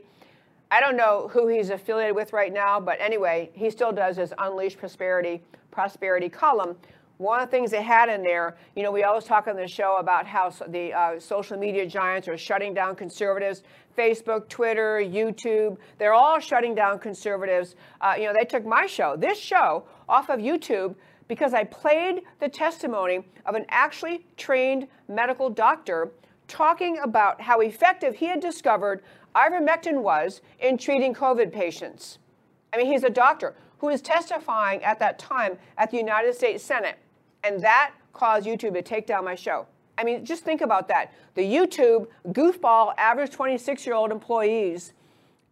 [0.71, 4.33] I don't know who he's affiliated with right now, but anyway, he still does his
[4.39, 6.77] Unleash Prosperity Prosperity column
[7.19, 9.69] one of the things they had in there, you know, we always talk on the
[9.69, 13.63] show about how the uh, social media giants are shutting down conservatives.
[13.97, 17.77] Facebook, Twitter, YouTube, they're all shutting down conservatives.
[18.01, 20.97] Uh, you know, they took my show, this show, off of YouTube
[21.29, 26.11] because I played the testimony of an actually trained medical doctor
[26.49, 29.03] talking about how effective he had discovered
[29.35, 32.19] ivermectin was in treating COVID patients.
[32.73, 36.63] I mean, he's a doctor who was testifying at that time at the United States
[36.63, 36.99] Senate.
[37.45, 39.67] And that caused YouTube to take down my show.
[39.97, 41.13] I mean, just think about that.
[41.35, 44.93] The YouTube goofball average 26 year old employees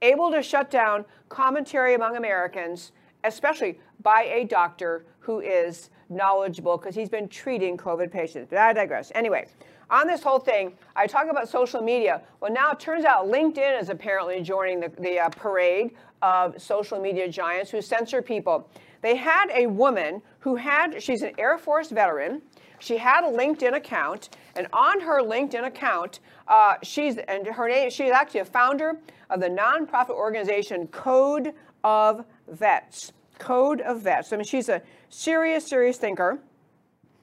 [0.00, 2.92] able to shut down commentary among Americans,
[3.24, 8.48] especially by a doctor who is knowledgeable because he's been treating COVID patients.
[8.50, 9.12] But I digress.
[9.14, 9.46] Anyway,
[9.90, 12.22] on this whole thing, I talk about social media.
[12.40, 17.00] Well, now it turns out LinkedIn is apparently joining the, the uh, parade of social
[17.00, 18.68] media giants who censor people.
[19.02, 22.40] They had a woman who had, she's an Air Force veteran.
[22.78, 27.90] She had a LinkedIn account, and on her LinkedIn account, uh, she's and her name.
[27.90, 28.98] She's actually a founder
[29.30, 31.52] of the nonprofit organization Code
[31.84, 33.12] of Vets.
[33.38, 34.32] Code of Vets.
[34.32, 36.40] I mean, she's a serious, serious thinker,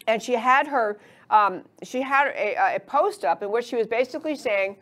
[0.08, 1.00] and she had her.
[1.30, 4.78] Um, she had a, a post up in which she was basically saying,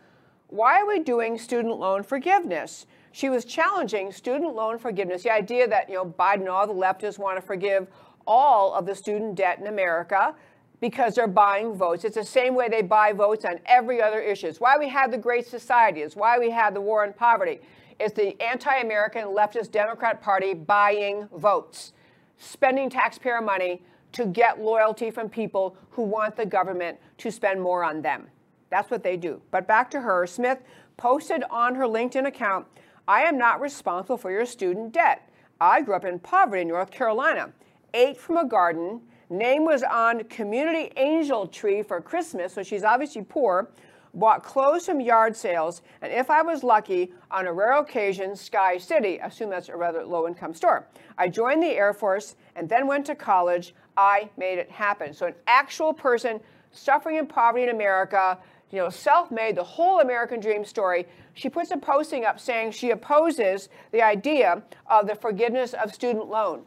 [0.50, 2.86] "Why are we doing student loan forgiveness?"
[3.18, 6.74] She was challenging student loan forgiveness, the idea that you know Biden and all the
[6.74, 7.88] leftists want to forgive
[8.28, 10.36] all of the student debt in America
[10.82, 12.04] because they're buying votes.
[12.04, 14.46] It's the same way they buy votes on every other issue.
[14.46, 16.02] It's why we have the Great Society.
[16.02, 17.60] It's why we have the war on poverty.
[18.00, 21.94] It's the anti-American leftist Democrat Party buying votes,
[22.38, 27.84] spending taxpayer money to get loyalty from people who want the government to spend more
[27.84, 28.28] on them.
[28.70, 29.42] That's what they do.
[29.50, 30.60] But back to her, Smith
[30.98, 32.68] posted on her LinkedIn account
[33.08, 35.30] I am not responsible for your student debt.
[35.62, 37.52] I grew up in poverty in North Carolina,
[37.94, 43.24] ate from a garden, name was on community angel tree for Christmas, so she's obviously
[43.24, 43.70] poor,
[44.14, 48.78] bought clothes from yard sales, and if I was lucky, on a rare occasion, Sky
[48.78, 49.20] City.
[49.20, 50.88] Assume that's a rather low income store.
[51.18, 53.74] I joined the Air Force and then went to college.
[53.96, 55.14] I made it happen.
[55.14, 56.40] So, an actual person
[56.72, 58.38] suffering in poverty in America
[58.72, 61.06] you know, self-made, the whole American dream story.
[61.34, 66.28] She puts a posting up saying she opposes the idea of the forgiveness of student
[66.28, 66.64] loan.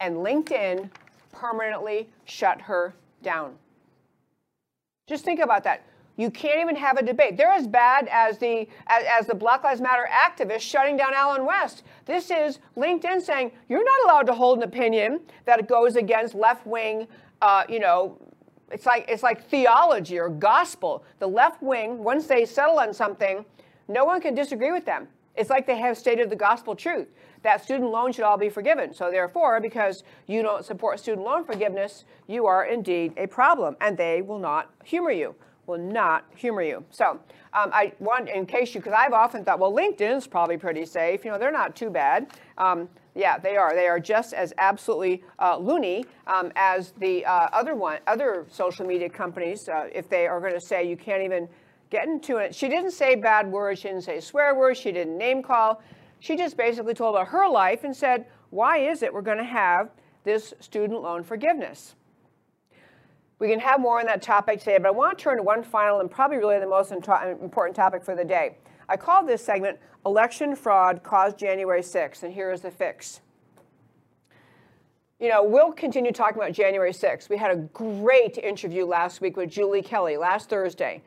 [0.00, 0.90] And LinkedIn
[1.32, 3.54] permanently shut her down.
[5.08, 5.84] Just think about that.
[6.16, 7.36] You can't even have a debate.
[7.36, 11.46] They're as bad as the as, as, the Black Lives Matter activists shutting down Allen
[11.46, 11.84] West.
[12.04, 16.66] This is LinkedIn saying you're not allowed to hold an opinion that goes against left
[16.66, 17.08] wing,
[17.40, 18.18] uh, you know,
[18.72, 21.04] it's like, it's like theology or gospel.
[21.18, 23.44] The left wing, once they settle on something,
[23.88, 25.08] no one can disagree with them.
[25.36, 27.08] It's like they have stated the gospel truth
[27.42, 28.94] that student loans should all be forgiven.
[28.94, 33.96] So, therefore, because you don't support student loan forgiveness, you are indeed a problem, and
[33.96, 35.34] they will not humor you.
[35.66, 36.84] Will not humor you.
[36.90, 37.20] So,
[37.54, 41.24] um, I want, in case you, because I've often thought, well, LinkedIn's probably pretty safe.
[41.24, 42.28] You know, they're not too bad.
[42.58, 43.74] Um, yeah, they are.
[43.74, 48.86] They are just as absolutely uh, loony um, as the uh, other one, other social
[48.86, 49.68] media companies.
[49.68, 51.48] Uh, if they are going to say you can't even
[51.90, 53.80] get into it, she didn't say bad words.
[53.80, 54.78] She didn't say swear words.
[54.78, 55.82] She didn't name call.
[56.20, 59.44] She just basically told about her life and said, "Why is it we're going to
[59.44, 59.90] have
[60.24, 61.94] this student loan forgiveness?"
[63.38, 65.64] We can have more on that topic today, but I want to turn to one
[65.64, 68.56] final and probably really the most important topic for the day.
[68.88, 73.20] I called this segment Election Fraud Caused January 6th, and here is the fix.
[75.20, 77.28] You know, we'll continue talking about January 6th.
[77.28, 81.02] We had a great interview last week with Julie Kelly last Thursday.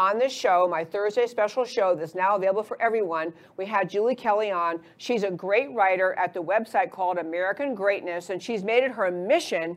[0.00, 4.14] On this show, my Thursday special show that's now available for everyone, we had Julie
[4.14, 4.80] Kelly on.
[4.96, 9.10] She's a great writer at the website called American Greatness, and she's made it her
[9.10, 9.76] mission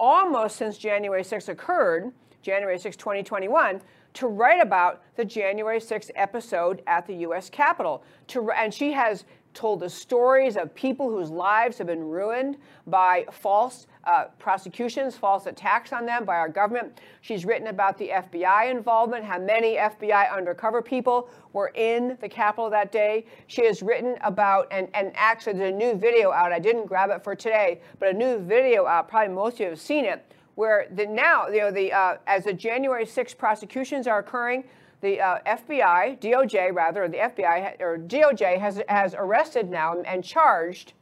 [0.00, 3.80] almost since January 6th occurred, January 6, 2021,
[4.14, 7.50] to write about the January 6th episode at the U.S.
[7.50, 8.02] Capitol.
[8.28, 12.56] To, and she has told the stories of people whose lives have been ruined
[12.86, 17.00] by false uh, prosecutions, false attacks on them by our government.
[17.22, 22.70] She's written about the FBI involvement, how many FBI undercover people were in the Capitol
[22.70, 23.26] that day.
[23.48, 26.52] She has written about, and, and actually, there's a new video out.
[26.52, 29.08] I didn't grab it for today, but a new video out.
[29.08, 30.24] Probably most of you have seen it,
[30.58, 34.64] where the now, you know, the uh, as the January 6 prosecutions are occurring,
[35.02, 40.24] the uh, FBI, DOJ rather, or the FBI or DOJ has has arrested now and
[40.24, 40.94] charged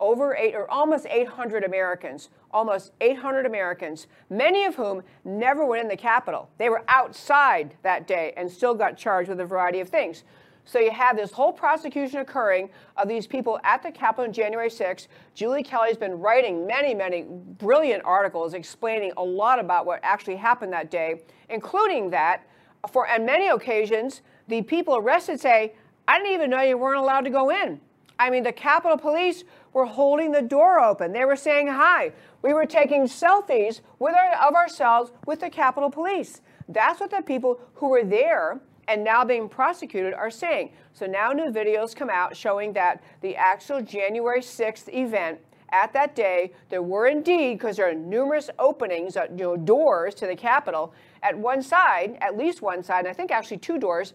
[0.00, 5.88] over eight or almost 800 Americans, almost 800 Americans, many of whom never went in
[5.88, 6.50] the Capitol.
[6.58, 10.24] They were outside that day and still got charged with a variety of things.
[10.64, 14.70] So you have this whole prosecution occurring of these people at the Capitol on January
[14.70, 15.08] 6th.
[15.34, 20.72] Julie Kelly's been writing many, many brilliant articles explaining a lot about what actually happened
[20.72, 22.46] that day, including that
[22.90, 25.74] for on many occasions, the people arrested say,
[26.06, 27.80] I didn't even know you weren't allowed to go in.
[28.18, 31.12] I mean, the Capitol Police were holding the door open.
[31.12, 32.12] They were saying hi.
[32.42, 36.40] We were taking selfies with our, of ourselves with the Capitol Police.
[36.68, 40.70] That's what the people who were there and now being prosecuted are saying.
[40.92, 45.38] So now new videos come out showing that the actual January 6th event
[45.70, 50.14] at that day, there were indeed, because there are numerous openings, uh, you know, doors
[50.14, 53.78] to the Capitol, at one side, at least one side, and I think actually two
[53.78, 54.14] doors,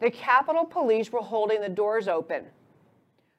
[0.00, 2.44] the Capitol Police were holding the doors open.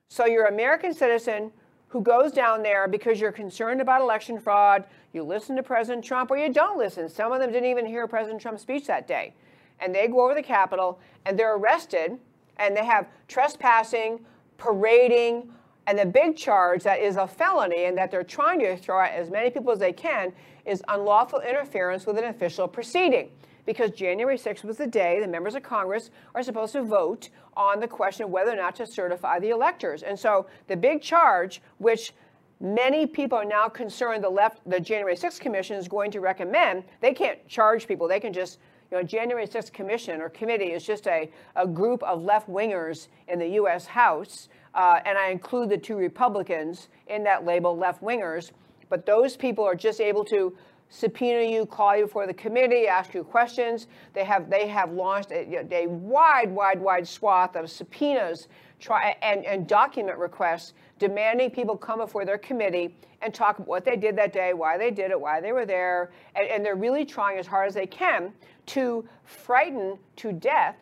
[0.09, 1.51] So you're an American citizen
[1.89, 6.31] who goes down there because you're concerned about election fraud, you listen to President Trump,
[6.31, 7.09] or you don't listen.
[7.09, 9.33] Some of them didn't even hear President Trump's speech that day.
[9.79, 12.17] And they go over the Capitol and they're arrested
[12.57, 14.19] and they have trespassing,
[14.57, 15.49] parading,
[15.87, 19.13] and the big charge that is a felony and that they're trying to throw at
[19.13, 20.33] as many people as they can
[20.65, 23.29] is unlawful interference with an official proceeding.
[23.65, 27.79] Because January 6th was the day the members of Congress are supposed to vote on
[27.79, 30.03] the question of whether or not to certify the electors.
[30.03, 32.13] And so the big charge, which
[32.59, 36.83] many people are now concerned the left, the January 6th Commission is going to recommend,
[37.01, 38.07] they can't charge people.
[38.07, 38.59] They can just,
[38.91, 43.07] you know, January 6th Commission or committee is just a, a group of left wingers
[43.27, 43.85] in the U.S.
[43.85, 48.51] House uh, and I include the two Republicans in that label, left wingers.
[48.89, 50.55] But those people are just able to
[50.89, 53.87] subpoena you, call you before the committee, ask you questions.
[54.13, 58.47] They have they have launched a, a wide, wide, wide swath of subpoenas
[58.79, 63.85] try, and, and document requests demanding people come before their committee and talk about what
[63.85, 66.75] they did that day, why they did it, why they were there, and, and they're
[66.75, 68.31] really trying as hard as they can
[68.67, 70.75] to frighten to death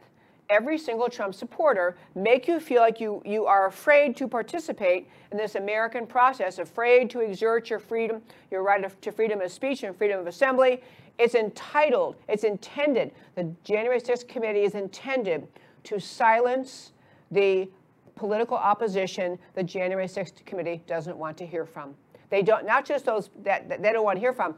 [0.49, 5.37] every single Trump supporter, make you feel like you, you are afraid to participate in
[5.37, 9.95] this American process, afraid to exert your freedom, your right to freedom of speech and
[9.95, 10.81] freedom of assembly.
[11.17, 15.47] It's entitled, it's intended, the January 6th committee is intended
[15.85, 16.91] to silence
[17.31, 17.69] the
[18.15, 21.95] political opposition the January 6th committee doesn't want to hear from.
[22.29, 24.55] They don't, not just those that, that they don't want to hear from,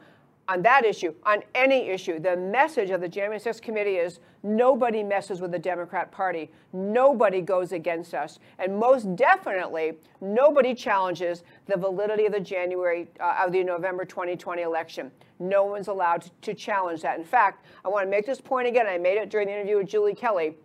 [0.49, 5.03] on that issue, on any issue, the message of the January 6th committee is nobody
[5.03, 6.49] messes with the Democrat Party.
[6.71, 8.39] Nobody goes against us.
[8.57, 14.61] And most definitely, nobody challenges the validity of the January, uh, of the November 2020
[14.61, 15.11] election.
[15.39, 17.19] No one's allowed to, to challenge that.
[17.19, 18.87] In fact, I want to make this point again.
[18.87, 20.55] I made it during the interview with Julie Kelly.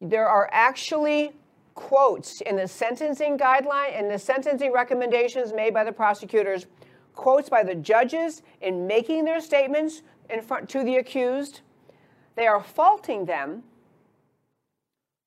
[0.00, 1.32] There are actually
[1.74, 6.66] quotes in the sentencing guideline and the sentencing recommendations made by the prosecutors
[7.14, 11.60] quotes by the judges in making their statements in front to the accused.
[12.36, 13.62] They are faulting them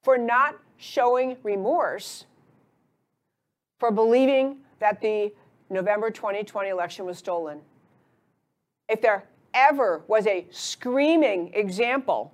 [0.03, 2.25] for not showing remorse
[3.79, 5.33] for believing that the
[5.69, 7.59] November 2020 election was stolen.
[8.89, 12.33] If there ever was a screaming example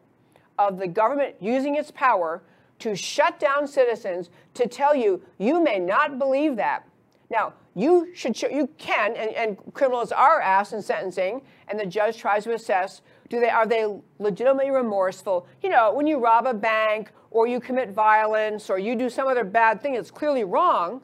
[0.59, 2.43] of the government using its power
[2.84, 6.86] to shut down citizens to tell you you may not believe that.
[7.31, 11.86] Now, you should show, you can, and, and criminals are asked in sentencing, and the
[11.86, 13.88] judge tries to assess do they are they
[14.19, 15.47] legitimately remorseful?
[15.63, 19.27] You know, when you rob a bank or you commit violence or you do some
[19.27, 21.01] other bad thing that's clearly wrong,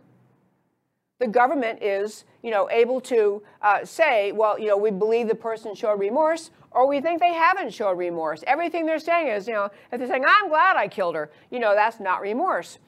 [1.19, 5.35] the government is, you know, able to uh, say, well, you know, we believe the
[5.35, 8.43] person showed remorse, or we think they haven't showed remorse.
[8.47, 11.59] Everything they're saying is, you know, if they're saying, I'm glad I killed her, you
[11.59, 12.79] know, that's not remorse.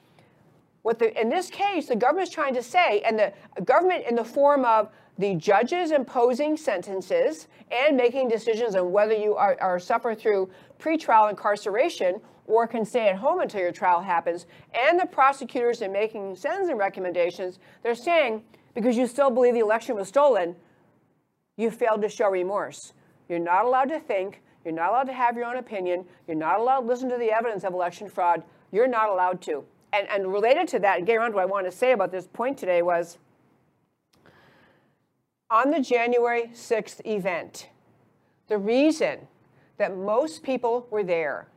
[0.82, 3.32] What the, in this case, the government is trying to say, and the
[3.64, 4.88] government in the form of
[5.18, 11.30] the judges imposing sentences and making decisions on whether you are, are suffer through pretrial
[11.30, 16.34] incarceration or can stay at home until your trial happens, and the prosecutors in making
[16.34, 18.42] sentencing recommendations, they're saying,
[18.74, 20.56] because you still believe the election was stolen,
[21.56, 22.92] you failed to show remorse.
[23.28, 26.58] You're not allowed to think, you're not allowed to have your own opinion, you're not
[26.58, 29.64] allowed to listen to the evidence of election fraud, you're not allowed to.
[29.92, 32.10] And, and related to that, and getting around to what I want to say about
[32.10, 33.18] this point today was,
[35.50, 37.68] on the January 6th event,
[38.48, 39.28] the reason
[39.76, 41.48] that most people were there,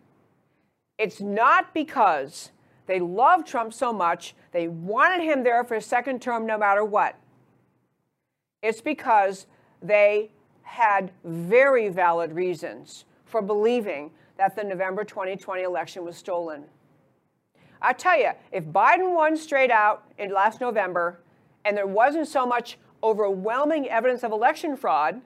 [0.98, 2.52] it's not because
[2.86, 6.84] they loved Trump so much, they wanted him there for a second term no matter
[6.84, 7.16] what.
[8.62, 9.48] It's because
[9.82, 10.32] they
[10.64, 16.64] had very valid reasons for believing that the November 2020 election was stolen.
[17.82, 21.20] I tell you, if Biden won straight out in last November
[21.64, 25.22] and there wasn't so much overwhelming evidence of election fraud,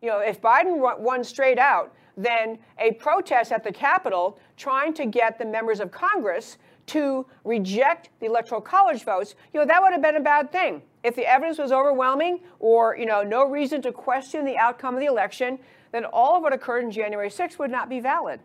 [0.00, 5.06] you know, if Biden won straight out, then a protest at the Capitol trying to
[5.06, 9.92] get the members of Congress to reject the electoral college votes, you know, that would
[9.92, 10.82] have been a bad thing.
[11.02, 15.00] If the evidence was overwhelming or, you know, no reason to question the outcome of
[15.00, 15.58] the election,
[15.92, 18.40] then all of what occurred in January 6th would not be valid.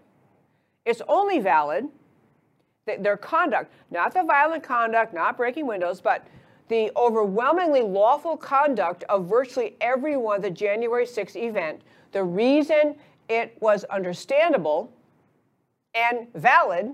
[0.86, 1.88] It's only valid
[2.86, 6.26] their conduct, not the violent conduct, not breaking windows, but
[6.70, 11.82] the overwhelmingly lawful conduct of virtually everyone at the January 6th event,
[12.12, 12.96] the reason
[13.30, 14.92] it was understandable
[15.94, 16.94] and valid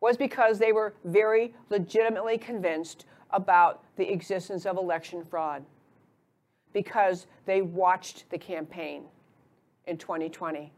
[0.00, 5.64] was because they were very legitimately convinced about the existence of election fraud
[6.72, 9.04] because they watched the campaign
[9.86, 10.72] in 2020.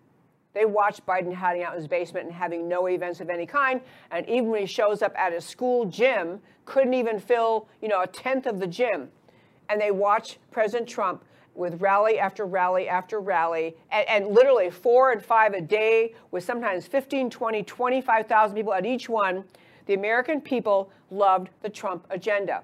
[0.52, 3.80] They watched Biden hiding out in his basement and having no events of any kind.
[4.10, 8.02] And even when he shows up at a school gym, couldn't even fill, you know,
[8.02, 9.10] a tenth of the gym.
[9.68, 11.24] And they watch President Trump
[11.60, 16.42] with rally after rally after rally, and, and, literally four and five a day, with
[16.42, 19.44] sometimes 15, 20, 25,000 people at each one.
[19.84, 22.62] The American people loved the Trump agenda.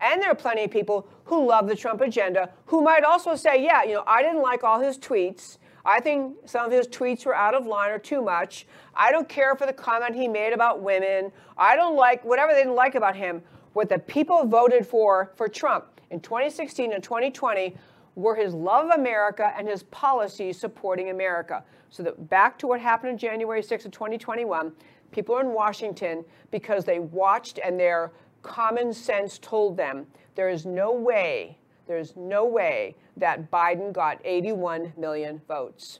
[0.00, 3.62] And there are plenty of people who love the Trump agenda who might also say,
[3.62, 5.58] yeah, you know, I didn't like all his tweets.
[5.84, 8.66] I think some of his tweets were out of line or too much.
[8.94, 11.30] I don't care for the comment he made about women.
[11.58, 13.42] I don't like whatever they didn't like about him.
[13.74, 17.76] What the people voted for for Trump in 2016 and 2020
[18.14, 21.62] were his love of America and his policies supporting America.
[21.90, 24.72] So that back to what happened on January 6th of 2021,
[25.10, 30.92] people in Washington because they watched and their common sense told them there is no
[30.92, 31.58] way
[31.90, 35.98] there's no way that Biden got 81 million votes.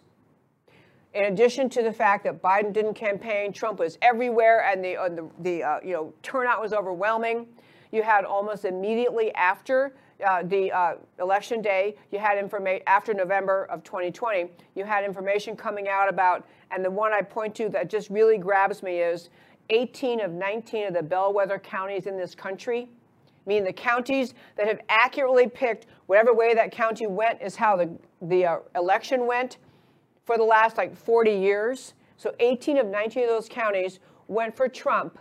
[1.14, 5.08] In addition to the fact that Biden didn't campaign, Trump was everywhere, and the, uh,
[5.08, 7.44] the, the uh, you know turnout was overwhelming.
[7.90, 9.92] You had almost immediately after
[10.22, 14.50] uh, the uh, election day, you had information after November of 2020.
[14.74, 18.38] You had information coming out about, and the one I point to that just really
[18.38, 19.30] grabs me is
[19.70, 22.88] 18 of 19 of the bellwether counties in this country
[23.46, 27.90] meaning the counties that have accurately picked whatever way that county went is how the,
[28.22, 29.58] the uh, election went
[30.24, 31.94] for the last like 40 years.
[32.16, 33.98] So 18 of 19 of those counties
[34.28, 35.18] went for Trump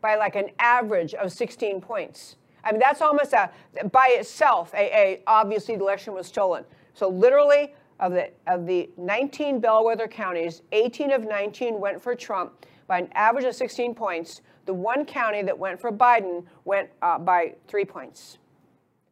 [0.00, 2.36] by like an average of 16 points.
[2.64, 3.50] I mean, that's almost a,
[3.92, 6.64] by itself, a, a obviously the election was stolen.
[6.94, 12.66] So literally, of the, of the 19 bellwether counties, 18 of 19 went for Trump
[12.86, 14.42] by an average of 16 points.
[14.66, 18.38] The one county that went for Biden went uh, by three points.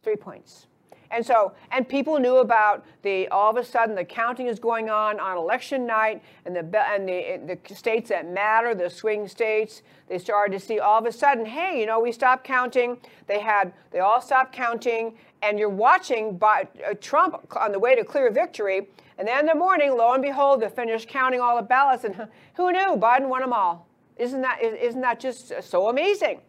[0.02, 0.66] Three points.
[1.10, 4.90] And so, and people knew about the, all of a sudden the counting is going
[4.90, 9.82] on on election night and the, and the, the states that matter, the swing states,
[10.08, 12.98] they started to see all of a sudden, hey, you know, we stopped counting.
[13.26, 17.94] They had, they all stopped counting and you're watching by, uh, Trump on the way
[17.94, 18.88] to clear victory.
[19.18, 22.28] And then in the morning, lo and behold, they finished counting all the ballots and
[22.54, 22.96] who knew?
[22.96, 23.86] Biden won them all.
[24.16, 26.40] Isn't that, isn't that just so amazing?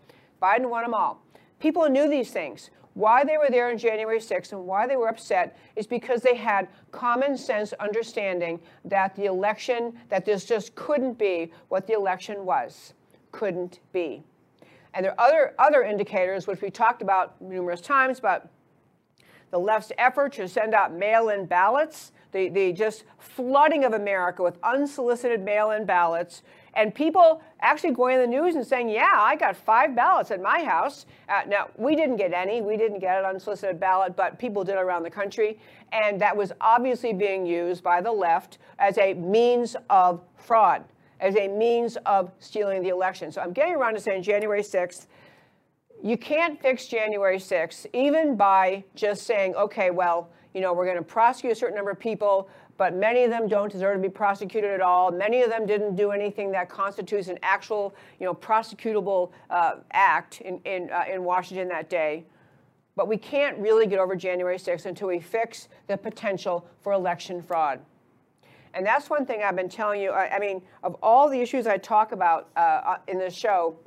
[0.41, 1.21] Biden won them all.
[1.59, 2.69] People knew these things.
[2.97, 6.33] Why they were there on January 6th and why they were upset is because they
[6.33, 12.43] had common sense understanding that the election, that this just couldn't be what the election
[12.43, 12.95] was.
[13.31, 14.23] Couldn't be.
[14.95, 18.49] And there are other, other indicators, which we talked about numerous times, but
[19.51, 24.41] the left's effort to send out mail in ballots, the, the just flooding of America
[24.41, 26.41] with unsolicited mail in ballots,
[26.77, 30.41] and people actually going in the news and saying, "Yeah, I got five ballots at
[30.41, 34.39] my house." Uh, now we didn't get any; we didn't get an unsolicited ballot, but
[34.39, 35.59] people did around the country,
[35.91, 40.83] and that was obviously being used by the left as a means of fraud,
[41.19, 43.31] as a means of stealing the election.
[43.31, 45.07] So I'm getting around to saying January 6th.
[46.03, 50.97] You can't fix January 6th even by just saying, okay, well, you know, we're going
[50.97, 54.09] to prosecute a certain number of people, but many of them don't deserve to be
[54.09, 55.11] prosecuted at all.
[55.11, 60.41] Many of them didn't do anything that constitutes an actual, you know, prosecutable uh, act
[60.41, 62.23] in, in, uh, in Washington that day.
[62.95, 67.41] But we can't really get over January 6th until we fix the potential for election
[67.41, 67.79] fraud.
[68.73, 70.11] And that's one thing I've been telling you.
[70.11, 73.77] I, I mean, of all the issues I talk about uh, uh in this show,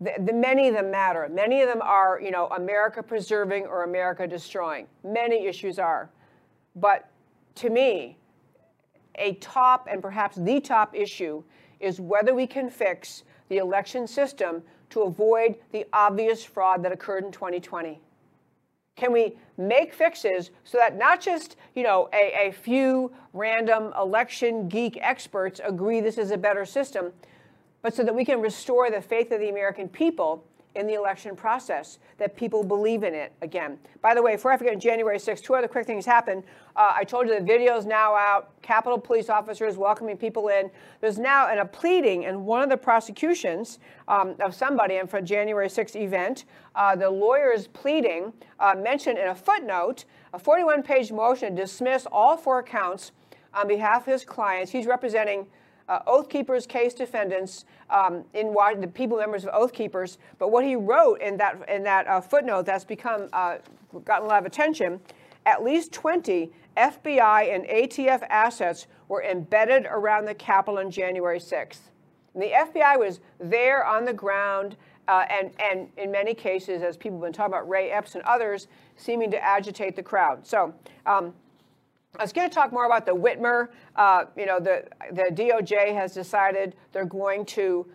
[0.00, 1.28] the, the, many of them matter.
[1.30, 4.86] Many of them are, you know, America preserving or America destroying.
[5.04, 6.10] Many issues are.
[6.74, 7.10] But
[7.56, 8.16] to me,
[9.16, 11.42] a top and perhaps the top issue
[11.80, 17.24] is whether we can fix the election system to avoid the obvious fraud that occurred
[17.24, 18.00] in 2020.
[18.94, 24.68] Can we make fixes so that not just you know a, a few random election
[24.68, 27.12] geek experts agree this is a better system,
[27.82, 30.44] but so that we can restore the faith of the American people
[30.76, 33.78] in the election process, that people believe in it again.
[34.02, 36.44] By the way, I forget, on January 6th, two other quick things happened.
[36.76, 38.50] Uh, I told you the video is now out.
[38.62, 40.70] Capitol police officers welcoming people in.
[41.00, 45.20] There's now an, a pleading in one of the prosecutions um, of somebody and for
[45.20, 46.44] January 6th event.
[46.74, 52.36] Uh, the lawyer's pleading uh, mentioned in a footnote a 41-page motion to dismiss all
[52.36, 53.12] four counts
[53.54, 54.70] on behalf of his clients.
[54.70, 55.46] He's representing
[55.88, 60.18] uh, Oath Keepers case defendants um, in the people members of Oath Keepers.
[60.38, 63.58] But what he wrote in that in that uh, footnote that's become uh,
[64.04, 65.00] gotten a lot of attention,
[65.44, 71.78] at least 20 FBI and ATF assets were embedded around the Capitol on January 6th.
[72.34, 74.76] And the FBI was there on the ground.
[75.08, 78.24] Uh, and, and in many cases, as people have been talking about, Ray Epps and
[78.24, 78.66] others,
[78.96, 80.44] seeming to agitate the crowd.
[80.44, 80.74] So
[81.06, 81.32] um,
[82.18, 83.68] I was going to talk more about the Whitmer.
[83.94, 87.86] Uh, you know, the, the DOJ has decided they're going to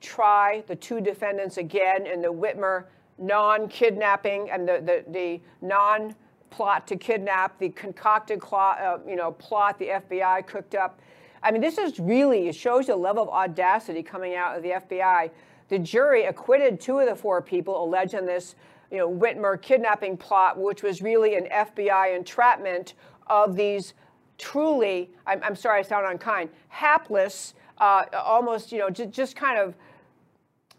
[0.00, 2.84] try the two defendants again in the Whitmer
[3.18, 9.78] non-kidnapping and the, the, the non-plot to kidnap, the concocted plot, uh, you know, plot
[9.78, 11.00] the FBI cooked up.
[11.42, 14.70] I mean, this is really, it shows the level of audacity coming out of the
[14.70, 15.30] FBI.
[15.68, 18.56] The jury acquitted two of the four people alleged in this
[18.90, 22.94] you know, Whitmer kidnapping plot, which was really an FBI entrapment
[23.28, 23.94] of these
[24.38, 29.58] truly, I'm, I'm sorry I sound unkind, hapless, uh, almost, you know, j- just kind
[29.58, 29.74] of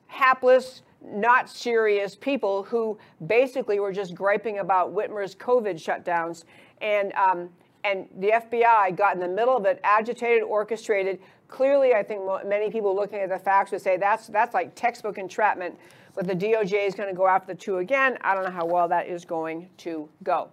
[0.08, 2.98] hapless, not serious people who
[3.28, 6.44] basically were just griping about Whitmer's COVID shutdowns.
[6.82, 7.50] And, um,
[7.84, 11.20] and the FBI got in the middle of it, agitated, orchestrated.
[11.48, 15.18] Clearly, I think many people looking at the facts would say that's, that's like textbook
[15.18, 15.78] entrapment.
[16.16, 18.18] But the DOJ is going to go after the two again.
[18.22, 20.52] I don't know how well that is going to go.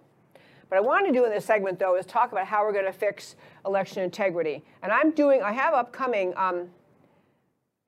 [0.69, 2.85] What I want to do in this segment, though, is talk about how we're going
[2.85, 4.63] to fix election integrity.
[4.83, 6.67] And I'm doing, I have upcoming um,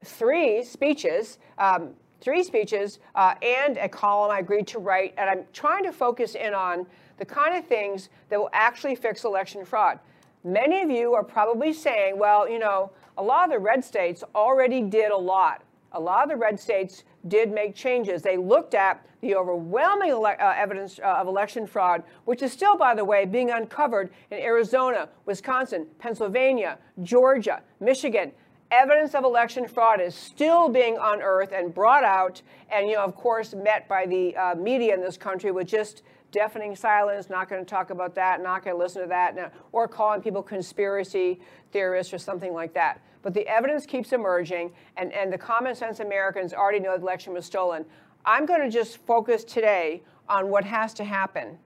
[0.05, 1.89] three speeches, um,
[2.21, 5.13] three speeches, uh, and a column I agreed to write.
[5.17, 6.85] And I'm trying to focus in on
[7.17, 9.99] the kind of things that will actually fix election fraud.
[10.45, 14.23] Many of you are probably saying, well, you know, a lot of the red states
[14.33, 15.63] already did a lot.
[15.91, 18.21] A lot of the red states did make changes.
[18.21, 22.77] They looked at the overwhelming ele- uh, evidence uh, of election fraud, which is still,
[22.77, 28.31] by the way, being uncovered in Arizona, Wisconsin, Pennsylvania, Georgia, Michigan.
[28.71, 32.41] Evidence of election fraud is still being unearthed and brought out,
[32.71, 36.03] and you know, of course, met by the uh, media in this country with just
[36.31, 37.29] deafening silence.
[37.29, 38.41] Not going to talk about that.
[38.41, 41.39] Not going to listen to that, or calling people conspiracy
[41.71, 43.01] theorists or something like that.
[43.21, 47.33] But the evidence keeps emerging, and, and the common sense Americans already know the election
[47.33, 47.85] was stolen.
[48.25, 51.57] I'm going to just focus today on what has to happen,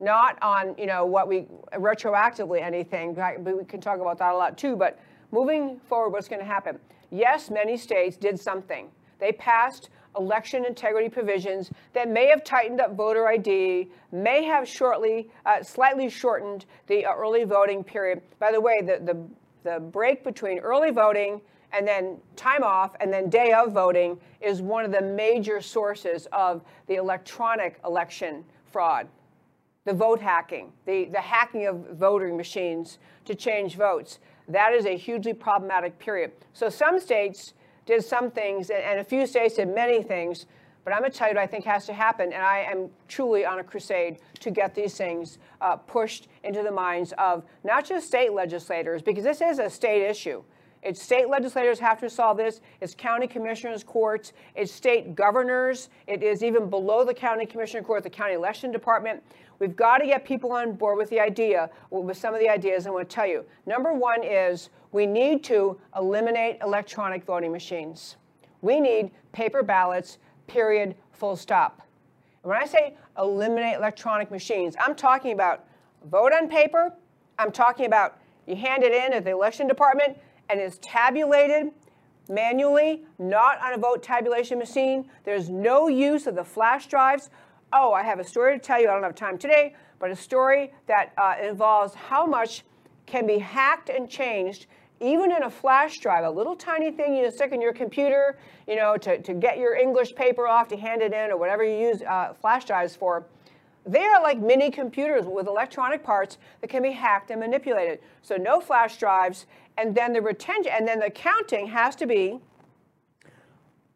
[0.00, 3.16] not on you know what we retroactively anything.
[3.38, 4.76] We can talk about that a lot too.
[4.76, 4.98] But
[5.32, 6.78] moving forward, what's going to happen?
[7.10, 8.90] Yes, many states did something.
[9.18, 15.28] They passed election integrity provisions that may have tightened up voter ID, may have shortly,
[15.44, 18.22] uh, slightly shortened the early voting period.
[18.38, 19.16] By the way, the, the
[19.68, 21.40] the break between early voting
[21.72, 26.26] and then time off and then day of voting is one of the major sources
[26.32, 29.06] of the electronic election fraud.
[29.84, 34.18] The vote hacking, the, the hacking of voting machines to change votes.
[34.48, 36.32] That is a hugely problematic period.
[36.52, 37.54] So some states
[37.88, 40.46] did some things, and a few states did many things
[40.88, 42.88] but I'm going to tell you what I think has to happen, and I am
[43.08, 47.84] truly on a crusade to get these things uh, pushed into the minds of not
[47.84, 50.42] just state legislators, because this is a state issue.
[50.82, 52.62] It's state legislators have to solve this.
[52.80, 54.32] It's county commissioners' courts.
[54.54, 55.90] It's state governors.
[56.06, 59.22] It is even below the county commissioner court, the county election department.
[59.58, 62.86] We've got to get people on board with the idea, with some of the ideas
[62.86, 63.44] I want to tell you.
[63.66, 68.16] Number one is we need to eliminate electronic voting machines.
[68.62, 71.82] We need paper ballots, period, full stop.
[72.42, 75.64] And when I say eliminate electronic machines, I'm talking about
[76.10, 76.92] vote on paper.
[77.38, 80.16] I'm talking about you hand it in at the election department
[80.48, 81.70] and it's tabulated
[82.28, 85.08] manually, not on a vote tabulation machine.
[85.24, 87.30] There's no use of the flash drives.
[87.72, 88.88] Oh, I have a story to tell you.
[88.88, 92.64] I don't have time today, but a story that uh, involves how much
[93.08, 94.66] can be hacked and changed
[95.00, 98.36] even in a flash drive, a little tiny thing you stick in your computer,
[98.66, 101.62] you know, to, to get your English paper off to hand it in or whatever
[101.62, 103.24] you use uh, flash drives for,
[103.86, 108.00] they are like mini computers with electronic parts that can be hacked and manipulated.
[108.22, 109.46] So no flash drives,
[109.76, 112.40] and then the retention, and then the counting has to be,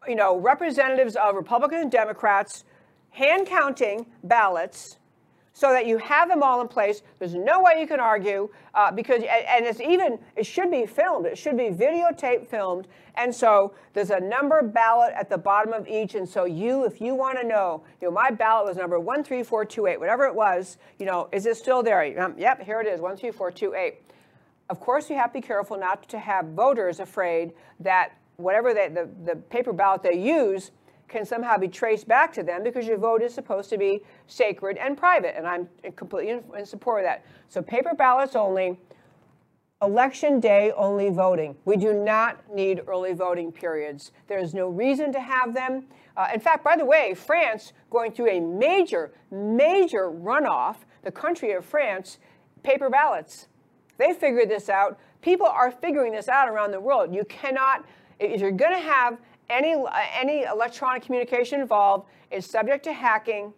[0.07, 2.63] you know, representatives of Republicans and Democrats
[3.11, 4.97] hand counting ballots
[5.53, 7.03] so that you have them all in place.
[7.19, 11.27] There's no way you can argue uh, because, and it's even, it should be filmed.
[11.27, 12.87] It should be videotape filmed.
[13.15, 16.15] And so there's a number ballot at the bottom of each.
[16.15, 19.99] And so you, if you want to know, you know, my ballot was number 13428,
[19.99, 22.19] whatever it was, you know, is it still there?
[22.19, 24.01] Um, yep, here it is, 13428.
[24.69, 28.87] Of course, you have to be careful not to have voters afraid that whatever they,
[28.87, 30.71] the, the paper ballot they use
[31.13, 34.77] can somehow be traced back to them because your vote is supposed to be sacred
[34.77, 35.37] and private.
[35.37, 37.23] And I'm completely in, support of that.
[37.49, 38.79] So paper ballots only,
[39.83, 41.55] election day only voting.
[41.65, 44.11] We do not need early voting periods.
[44.27, 45.85] There's no reason to have them.
[46.17, 51.51] Uh, in fact, by the way, France going through a major, major runoff, the country
[51.51, 52.17] of France,
[52.63, 53.47] paper ballots.
[53.99, 54.99] They figured this out.
[55.21, 57.13] People are figuring this out around the world.
[57.13, 57.85] You cannot,
[58.19, 63.53] if you're going to have any, uh, any electronic communication involved is subject to hacking,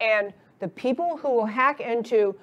[0.00, 2.34] and the people who will hack into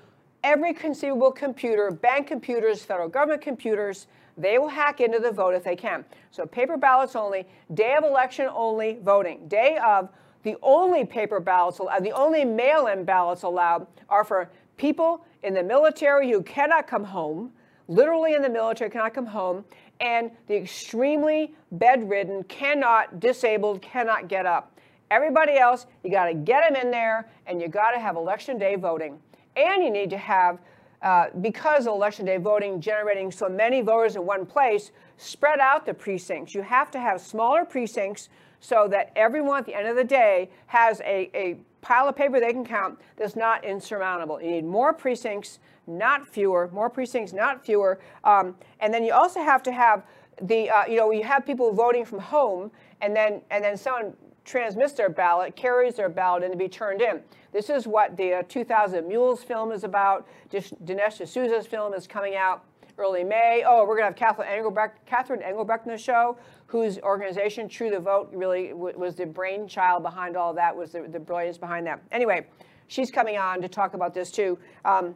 [0.43, 5.63] every conceivable computer, bank computers, federal government computers, they will hack into the vote if
[5.63, 6.03] they can.
[6.31, 9.47] So paper ballots only, day of election only voting.
[9.47, 10.09] Day of,
[10.43, 15.63] the only paper ballots, uh, the only mail-in ballots allowed are for people in the
[15.63, 17.51] military who cannot come home,
[17.87, 19.63] literally in the military cannot come home,
[20.01, 24.77] and the extremely bedridden, cannot, disabled, cannot get up.
[25.11, 28.57] Everybody else, you got to get them in there, and you got to have election
[28.57, 29.19] day voting.
[29.55, 30.59] And you need to have,
[31.01, 35.85] uh, because of election day voting generating so many voters in one place, spread out
[35.85, 36.55] the precincts.
[36.55, 38.29] You have to have smaller precincts
[38.59, 42.39] so that everyone at the end of the day has a, a pile of paper
[42.39, 44.41] they can count that's not insurmountable.
[44.41, 47.99] You need more precincts, not fewer, more precincts, not fewer.
[48.23, 50.03] Um, and then you also have to have
[50.41, 52.71] the, uh, you know, you have people voting from home
[53.01, 54.13] and then, and then someone
[54.45, 57.21] transmits their ballot, carries their ballot and to be turned in.
[57.51, 60.27] This is what the uh, 2000 Mules film is about.
[60.51, 62.63] Dinesh D'Souza's film is coming out
[62.97, 63.63] early May.
[63.65, 67.89] Oh, we're going to have Catherine Engelbrecht, Catherine Engelbrecht in the show, whose organization, True
[67.89, 72.01] the Vote, really was the brainchild behind all that, was the, the brilliance behind that.
[72.11, 72.45] Anyway,
[72.87, 74.57] she's coming on to talk about this too.
[74.85, 75.15] Um,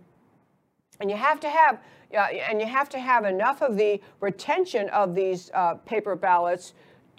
[1.00, 1.80] and you have to have,
[2.14, 6.74] uh, and you have to have enough of the retention of these uh, paper ballots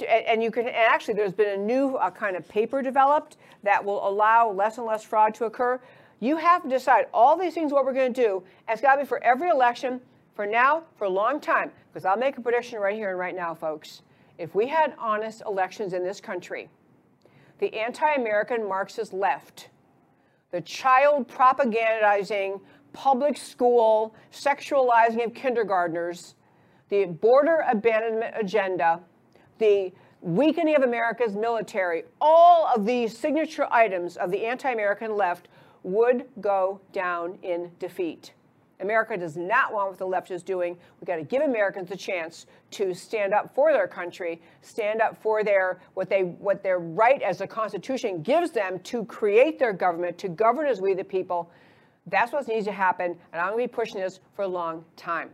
[0.07, 3.83] and you can and actually there's been a new uh, kind of paper developed that
[3.83, 5.81] will allow less and less fraud to occur
[6.21, 9.05] you have to decide all these things what we're going to do it's got to
[9.05, 9.99] be for every election
[10.37, 13.35] for now, for a long time, because I'll make a prediction right here and right
[13.35, 14.03] now, folks.
[14.37, 16.69] If we had honest elections in this country,
[17.59, 19.71] the anti American Marxist left,
[20.51, 22.61] the child propagandizing,
[22.97, 26.35] public school sexualizing of kindergartners,
[26.89, 28.99] the border abandonment agenda,
[29.59, 29.93] the
[30.23, 35.49] weakening of America's military, all of these signature items of the anti American left
[35.83, 38.33] would go down in defeat.
[38.81, 40.77] America does not want what the left is doing.
[40.99, 45.21] We've got to give Americans a chance to stand up for their country, stand up
[45.23, 49.75] for their what they what their right as the Constitution gives them to create their
[49.75, 51.51] government, to govern as we the people.
[52.07, 54.85] That's what needs to happen, and I'm going to be pushing this for a long
[54.97, 55.31] time.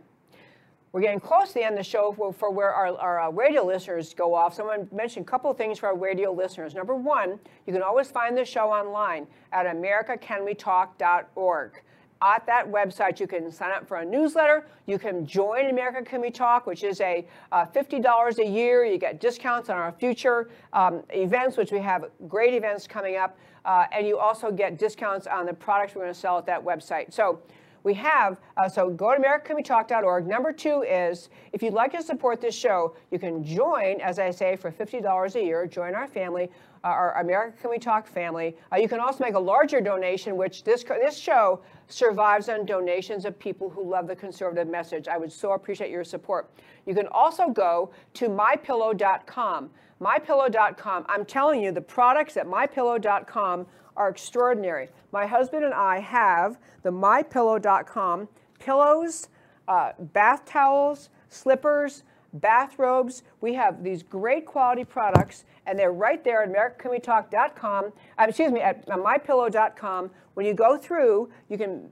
[0.91, 3.65] We're getting close to the end of the show for, where our, our uh, radio
[3.65, 4.53] listeners go off.
[4.53, 6.75] Someone mentioned a couple of things for our radio listeners.
[6.75, 11.81] Number one, you can always find the show online at americacanwetalk.org
[12.25, 14.65] at that website, you can sign up for a newsletter.
[14.85, 18.85] You can join America Can We Talk, which is a uh, $50 a year.
[18.85, 23.37] You get discounts on our future um, events, which we have great events coming up.
[23.65, 26.63] Uh, and you also get discounts on the products we're going to sell at that
[26.63, 27.13] website.
[27.13, 27.39] So
[27.83, 30.25] We have, uh, so go to AmericaCanWeTalk.org.
[30.25, 34.31] Number two is if you'd like to support this show, you can join, as I
[34.31, 36.49] say, for $50 a year, join our family.
[36.83, 38.57] Our America Can We Talk family.
[38.71, 43.25] Uh, you can also make a larger donation, which this this show survives on donations
[43.25, 45.07] of people who love the conservative message.
[45.07, 46.49] I would so appreciate your support.
[46.85, 49.69] You can also go to mypillow.com.
[50.01, 51.05] MyPillow.com.
[51.07, 53.65] I'm telling you, the products at MyPillow.com
[53.95, 54.89] are extraordinary.
[55.11, 58.27] My husband and I have the MyPillow.com
[58.59, 59.29] pillows,
[59.67, 62.03] uh, bath towels, slippers,
[62.33, 63.23] bathrobes.
[63.41, 67.85] We have these great quality products, and they're right there at AmericaCanWeTalk.com.
[67.85, 70.11] Uh, excuse me, at MyPillow.com.
[70.33, 71.89] When you go through, you can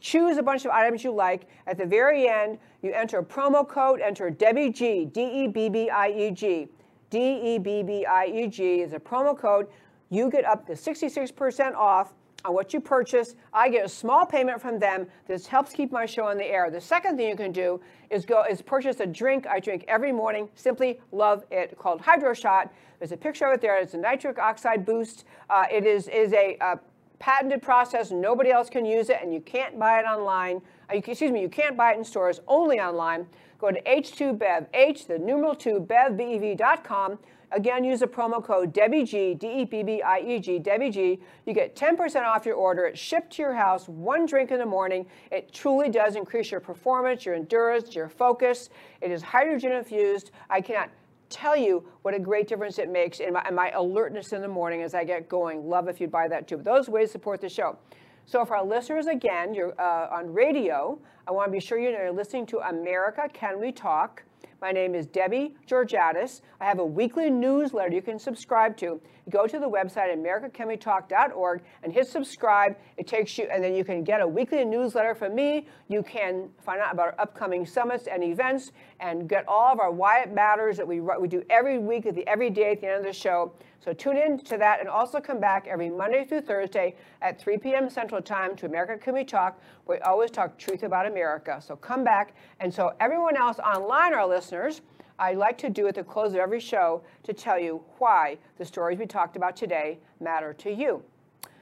[0.00, 1.48] choose a bunch of items you like.
[1.66, 5.68] At the very end, you enter a promo code, enter Debbie G, D E B
[5.68, 6.68] B I E G.
[7.10, 9.66] D E B B I E G is a promo code.
[10.10, 12.12] You get up to 66% off
[12.44, 13.34] on what you purchase.
[13.52, 15.06] I get a small payment from them.
[15.26, 16.70] This helps keep my show on the air.
[16.70, 17.80] The second thing you can do
[18.10, 20.48] is go is purchase a drink I drink every morning.
[20.54, 21.76] Simply love it.
[21.78, 22.72] Called Hydro Shot.
[22.98, 23.78] There's a picture of it there.
[23.80, 25.24] It's a nitric oxide boost.
[25.48, 26.76] Uh, it is is a uh,
[27.18, 28.10] patented process.
[28.10, 30.60] Nobody else can use it, and you can't buy it online.
[30.92, 32.40] Uh, excuse me, you can't buy it in stores.
[32.48, 33.26] Only online.
[33.58, 37.18] Go to H2Bev, H the numeral two Bev B E V.com.
[37.52, 41.20] Again, use the promo code DebbieG, D-E-B-B-I-E-G, DebbieG.
[41.46, 42.86] You get 10% off your order.
[42.86, 45.06] It's shipped to your house, one drink in the morning.
[45.32, 48.70] It truly does increase your performance, your endurance, your focus.
[49.00, 50.30] It is hydrogen infused.
[50.48, 50.90] I cannot
[51.28, 54.48] tell you what a great difference it makes in my, in my alertness in the
[54.48, 55.68] morning as I get going.
[55.68, 56.56] Love if you'd buy that too.
[56.56, 57.78] But those ways to support the show.
[58.26, 60.98] So for our listeners, again, you're uh, on radio.
[61.26, 64.22] I want to be sure you know you're listening to America Can We Talk.
[64.60, 66.42] My name is Debbie Georgatos.
[66.60, 69.00] I have a weekly newsletter you can subscribe to.
[69.30, 72.76] Go to the website americacanwetalk.org and hit subscribe.
[72.98, 75.66] It takes you, and then you can get a weekly newsletter from me.
[75.88, 79.90] You can find out about our upcoming summits and events and get all of our
[79.90, 82.86] Why It Matters that we, we do every week at the every day at the
[82.86, 83.52] end of the show.
[83.82, 87.56] So tune in to that and also come back every Monday through Thursday at 3
[87.58, 87.88] p.m.
[87.88, 89.58] Central Time to America Can We Talk.
[89.86, 91.60] We always talk truth about America.
[91.66, 92.34] So come back.
[92.60, 94.82] And so everyone else online, our listeners,
[95.18, 98.64] I like to do at the close of every show to tell you why the
[98.64, 101.02] stories we talked about today matter to you.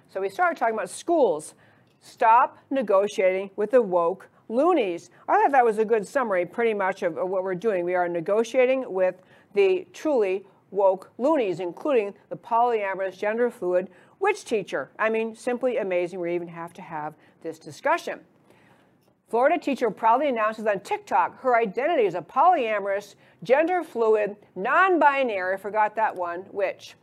[0.08, 1.54] So we started talking about schools.
[2.00, 5.10] Stop negotiating with the woke loonies.
[5.28, 7.84] I thought that was a good summary, pretty much, of, of what we're doing.
[7.84, 9.16] We are negotiating with
[9.54, 13.90] the truly woke loonies, including the polyamorous, gender fluid
[14.20, 14.90] witch teacher.
[14.98, 16.20] I mean, simply amazing.
[16.20, 18.20] We even have to have this discussion.
[19.28, 25.54] Florida teacher proudly announces on TikTok her identity as a polyamorous, gender fluid, non binary,
[25.54, 26.94] I forgot that one, witch.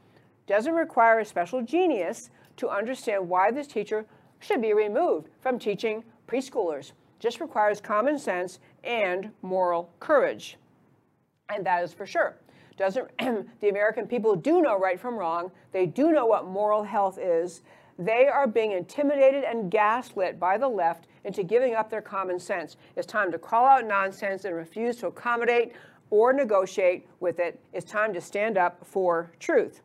[0.48, 4.06] Doesn't require a special genius to understand why this teacher
[4.40, 6.94] should be removed from teaching preschoolers.
[7.26, 10.58] Just requires common sense and moral courage.
[11.50, 12.38] And that is for sure
[12.78, 13.10] doesn't
[13.62, 15.50] the American people do know right from wrong.
[15.72, 17.62] They do know what moral health is.
[17.98, 22.78] They are being intimidated and gaslit by the left into giving up their common sense.
[22.96, 25.72] It's time to call out nonsense and refuse to accommodate
[26.12, 27.60] or negotiate with it.
[27.74, 29.82] It's time to stand up for truth.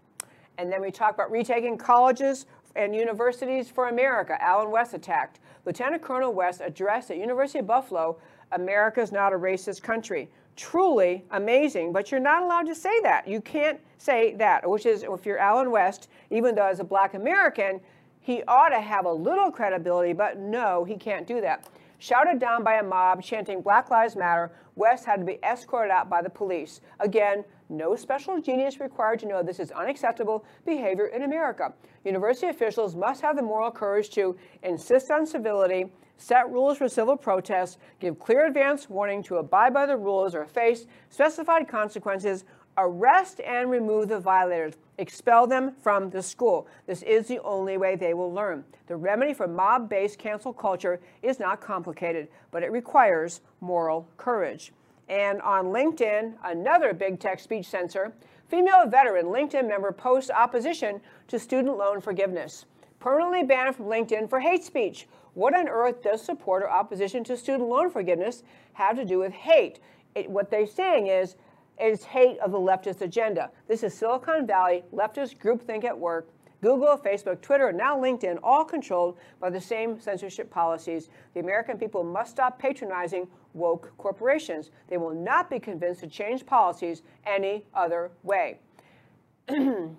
[0.59, 2.45] And then we talk about retaking colleges
[2.77, 4.37] and universities for America.
[4.43, 5.41] Allen West attacked.
[5.65, 8.19] Lieutenant Colonel West addressed at University of Buffalo,
[8.53, 10.29] America is not a racist country
[10.61, 13.27] truly amazing, but you're not allowed to say that.
[13.27, 17.15] You can't say that, which is if you're Allen West, even though as a black
[17.15, 17.81] American,
[18.21, 21.67] he ought to have a little credibility, but no, he can't do that.
[22.03, 26.09] Shouted down by a mob chanting Black Lives Matter, West had to be escorted out
[26.09, 26.81] by the police.
[26.99, 31.75] Again, no special genius required to know this is unacceptable behavior in America.
[32.07, 37.19] University officials must have the moral courage to insist on civility, set rules for civil
[37.19, 42.47] protests, give clear advance warning to abide by the rules or face specified consequences,
[42.79, 46.67] arrest and remove the violators, expel them from the school.
[46.87, 48.65] This is the only way they will learn.
[48.87, 54.73] The remedy for mob based cancel culture is not complicated, but it requires moral courage.
[55.09, 58.13] And on LinkedIn, another big tech speech censor,
[58.49, 62.67] female veteran LinkedIn member posts opposition to student loan forgiveness.
[63.01, 65.09] Permanently banned from LinkedIn for hate speech.
[65.35, 68.43] What on earth does support or opposition to student loan forgiveness
[68.75, 69.81] have to do with hate?
[70.15, 71.37] It, what they're saying is
[71.81, 73.51] it's hate of the leftist agenda.
[73.67, 76.29] This is Silicon Valley leftist groupthink at work.
[76.63, 81.09] Google, Facebook, Twitter, and now LinkedIn, all controlled by the same censorship policies.
[81.33, 84.71] The American people must stop patronizing woke corporations.
[84.89, 88.59] They will not be convinced to change policies any other way.
[89.49, 89.97] and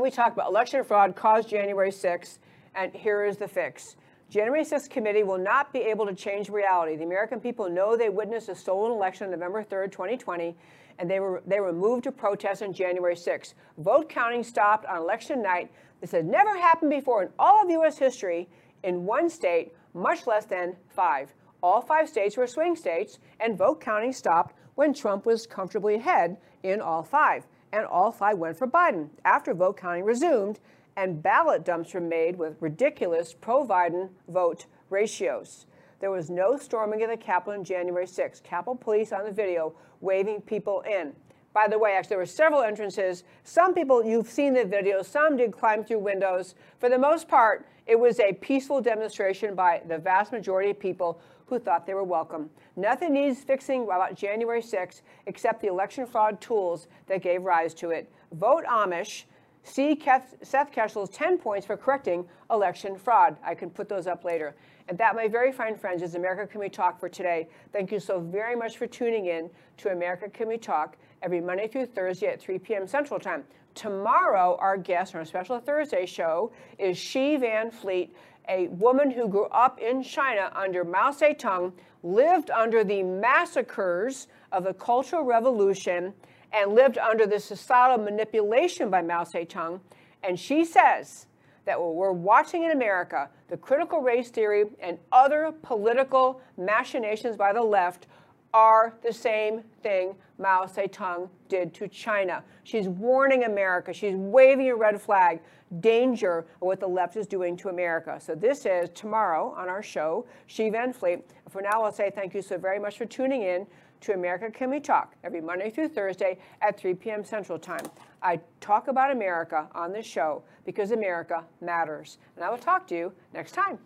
[0.00, 2.38] we talked about election fraud caused January 6th,
[2.74, 3.94] and here is the fix.
[4.28, 6.96] January 6th committee will not be able to change reality.
[6.96, 10.56] The American people know they witnessed a stolen election on November 3rd, 2020,
[10.98, 13.54] and they were they were moved to protest on January 6th.
[13.78, 15.70] Vote counting stopped on election night.
[16.00, 17.98] This had never happened before in all of U.S.
[17.98, 18.48] history
[18.82, 21.32] in one state, much less than five.
[21.62, 26.36] All five states were swing states, and vote counting stopped when Trump was comfortably ahead
[26.64, 27.46] in all five.
[27.72, 30.58] And all five went for Biden after vote counting resumed
[30.96, 35.66] and ballot dumps were made with ridiculous pro Biden vote ratios.
[36.00, 38.42] There was no storming of the Capitol on January 6th.
[38.42, 41.14] Capitol police on the video waving people in.
[41.52, 43.24] By the way, actually, there were several entrances.
[43.42, 46.54] Some people, you've seen the video, some did climb through windows.
[46.78, 51.18] For the most part, it was a peaceful demonstration by the vast majority of people
[51.46, 52.50] who thought they were welcome.
[52.74, 57.90] Nothing needs fixing about January 6th except the election fraud tools that gave rise to
[57.90, 58.12] it.
[58.32, 59.24] Vote Amish.
[59.66, 60.00] See
[60.42, 63.36] Seth Keshel's 10 points for correcting election fraud.
[63.44, 64.54] I can put those up later.
[64.88, 67.48] And that, my very fine friends, is America Can We Talk for today.
[67.72, 71.66] Thank you so very much for tuning in to America Can We Talk every Monday
[71.66, 72.86] through Thursday at 3 p.m.
[72.86, 73.42] Central Time.
[73.74, 78.14] Tomorrow, our guest on our special Thursday show is Xi Van Fleet,
[78.48, 81.72] a woman who grew up in China under Mao Zedong,
[82.04, 86.14] lived under the massacres of the Cultural Revolution,
[86.56, 89.78] and lived under the societal manipulation by Mao Zedong.
[90.22, 91.26] And she says
[91.66, 97.52] that what we're watching in America, the critical race theory and other political machinations by
[97.52, 98.06] the left,
[98.54, 102.42] are the same thing Mao Zedong did to China.
[102.64, 103.92] She's warning America.
[103.92, 105.40] She's waving a red flag.
[105.80, 108.18] Danger of what the left is doing to America.
[108.18, 111.22] So this is tomorrow on our show, Xi Van Fleet.
[111.50, 113.66] For now, I'll say thank you so very much for tuning in
[114.02, 117.24] to America Can We Talk every Monday through Thursday at 3 p.m.
[117.24, 117.84] Central Time.
[118.22, 122.18] I talk about America on this show because America matters.
[122.36, 123.78] And I will talk to you next time.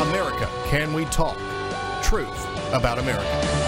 [0.00, 1.36] America Can We Talk?
[2.02, 3.67] Truth about America.